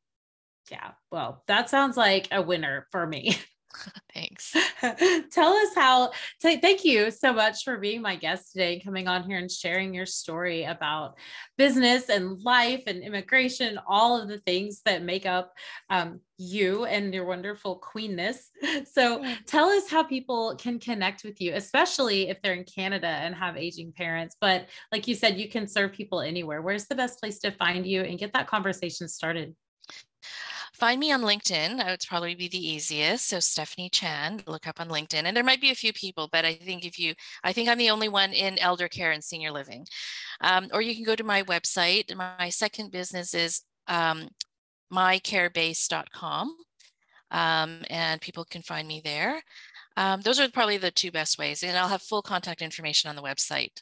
Yeah. 0.70 0.92
Well, 1.12 1.44
that 1.48 1.70
sounds 1.70 1.98
like 1.98 2.28
a 2.32 2.42
winner 2.42 2.88
for 2.92 3.06
me. 3.06 3.36
Thanks. 4.14 4.56
Tell 5.32 5.54
us 5.54 5.76
how. 5.76 6.12
T- 6.42 6.60
thank 6.60 6.84
you 6.84 7.12
so 7.12 7.34
much 7.34 7.64
for 7.64 7.78
being 7.78 8.02
my 8.02 8.16
guest 8.16 8.52
today, 8.52 8.74
and 8.74 8.84
coming 8.84 9.08
on 9.08 9.24
here 9.24 9.38
and 9.38 9.50
sharing 9.50 9.94
your 9.94 10.06
story 10.06 10.64
about 10.64 11.18
business 11.58 12.10
and 12.10 12.40
life 12.42 12.84
and 12.88 13.04
immigration, 13.04 13.80
all 13.88 14.22
of 14.22 14.28
the 14.28 14.40
things 14.40 14.82
that 14.86 15.04
make 15.04 15.26
up 15.26 15.54
um, 15.90 16.20
you 16.38 16.86
and 16.86 17.14
your 17.14 17.26
wonderful 17.26 17.76
queenness. 17.76 18.50
So, 18.92 19.24
tell 19.46 19.70
us 19.70 19.90
how 19.90 20.04
people 20.04 20.56
can 20.58 20.80
connect 20.80 21.24
with 21.24 21.40
you, 21.40 21.54
especially 21.54 22.30
if 22.30 22.42
they're 22.42 22.54
in 22.54 22.66
Canada 22.66 23.08
and 23.08 23.34
have 23.36 23.58
aging 23.58 23.94
parents. 23.94 24.36
But 24.40 24.68
like 24.92 25.08
you 25.08 25.16
said, 25.16 25.38
you 25.38 25.50
can 25.50 25.68
serve 25.68 25.94
people 25.94 26.22
anywhere. 26.22 26.62
Where's 26.62 26.88
the 26.88 26.96
best 26.96 27.20
place 27.20 27.40
to 27.40 27.52
find 27.52 27.86
you 27.86 28.02
and 28.02 28.20
get 28.20 28.34
that 28.34 28.48
conversation 28.48 29.08
started? 29.08 29.56
Find 30.74 31.00
me 31.00 31.12
on 31.12 31.22
LinkedIn. 31.22 31.78
That 31.78 31.90
would 31.90 32.04
probably 32.08 32.34
be 32.34 32.48
the 32.48 32.58
easiest. 32.58 33.28
So 33.28 33.40
Stephanie 33.40 33.90
Chan, 33.90 34.42
look 34.48 34.68
up 34.68 34.80
on 34.80 34.90
LinkedIn. 34.90 35.24
And 35.26 35.36
there 35.36 35.44
might 35.44 35.62
be 35.62 35.72
a 35.72 35.76
few 35.76 35.94
people, 35.94 36.30
but 36.32 36.46
I 36.46 36.56
think 36.56 36.86
if 36.86 36.98
you, 36.98 37.14
I 37.44 37.54
think 37.54 37.70
I'm 37.70 37.78
the 37.78 37.90
only 37.90 38.10
one 38.10 38.32
in 38.32 38.58
elder 38.58 38.88
care 38.88 39.12
and 39.12 39.24
senior 39.24 39.52
living. 39.52 39.86
Um, 40.40 40.70
or 40.74 40.82
you 40.82 40.96
can 40.96 41.04
go 41.04 41.16
to 41.16 41.24
my 41.24 41.44
website. 41.44 42.16
My 42.16 42.50
second 42.50 42.92
business 42.92 43.34
is 43.34 43.62
um, 43.88 44.30
mycarebase.com. 44.92 46.56
Um, 47.32 47.84
and 47.90 48.20
people 48.20 48.46
can 48.46 48.62
find 48.62 48.88
me 48.88 49.02
there. 49.04 49.42
Um, 49.98 50.22
those 50.22 50.40
are 50.40 50.50
probably 50.50 50.78
the 50.78 50.92
two 50.92 51.12
best 51.12 51.38
ways. 51.38 51.64
And 51.64 51.78
I'll 51.78 51.90
have 51.90 52.02
full 52.02 52.22
contact 52.22 52.62
information 52.62 53.10
on 53.10 53.16
the 53.16 53.22
website. 53.22 53.82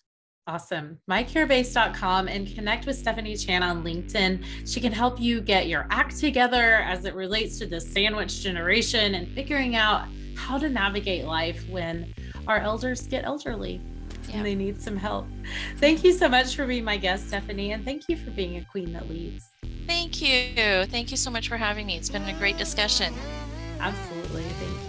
Awesome. 0.50 0.97
MyCareBase.com 1.08 2.28
and 2.28 2.56
connect 2.56 2.88
with 2.88 2.97
Stephanie 2.97 3.38
Chan 3.38 3.62
on 3.62 3.84
LinkedIn. 3.84 4.43
She 4.66 4.82
can 4.82 4.91
help 4.91 5.20
you 5.20 5.41
get 5.41 5.68
your 5.68 5.86
act 5.91 6.18
together 6.18 6.78
as 6.78 7.06
it 7.06 7.14
relates 7.14 7.60
to 7.60 7.68
the 7.68 7.80
sandwich 7.80 8.41
generation 8.41 9.14
and 9.14 9.28
figuring 9.36 9.76
out 9.76 10.08
how 10.36 10.58
to 10.58 10.68
navigate 10.68 11.26
life 11.26 11.64
when 11.70 12.12
our 12.47 12.58
elders 12.58 13.06
get 13.06 13.26
elderly 13.26 13.80
yeah. 14.28 14.38
and 14.38 14.45
they 14.47 14.56
need 14.56 14.82
some 14.82 14.97
help. 14.97 15.28
Thank 15.78 16.04
you 16.04 16.14
so 16.14 16.28
much 16.28 16.56
for 16.56 16.66
being 16.66 16.84
my 16.84 16.97
guest, 16.97 17.28
Stephanie, 17.28 17.74
and 17.74 17.86
thank 17.86 18.10
you 18.10 18.18
for 18.18 18.32
being 18.32 18.58
a 18.58 18.66
queen 18.66 18.91
that 18.93 19.08
leads. 19.08 19.45
Thank 19.86 20.20
you. 20.20 20.86
Thank 20.86 21.12
you 21.12 21.18
so 21.18 21.30
much 21.30 21.47
for 21.47 21.58
having 21.58 21.86
me. 21.86 21.95
It's 21.95 22.10
been 22.10 22.28
a 22.28 22.38
great 22.39 22.58
discussion. 22.58 23.14
Absolutely. 23.80 24.41
Thank 24.41 24.89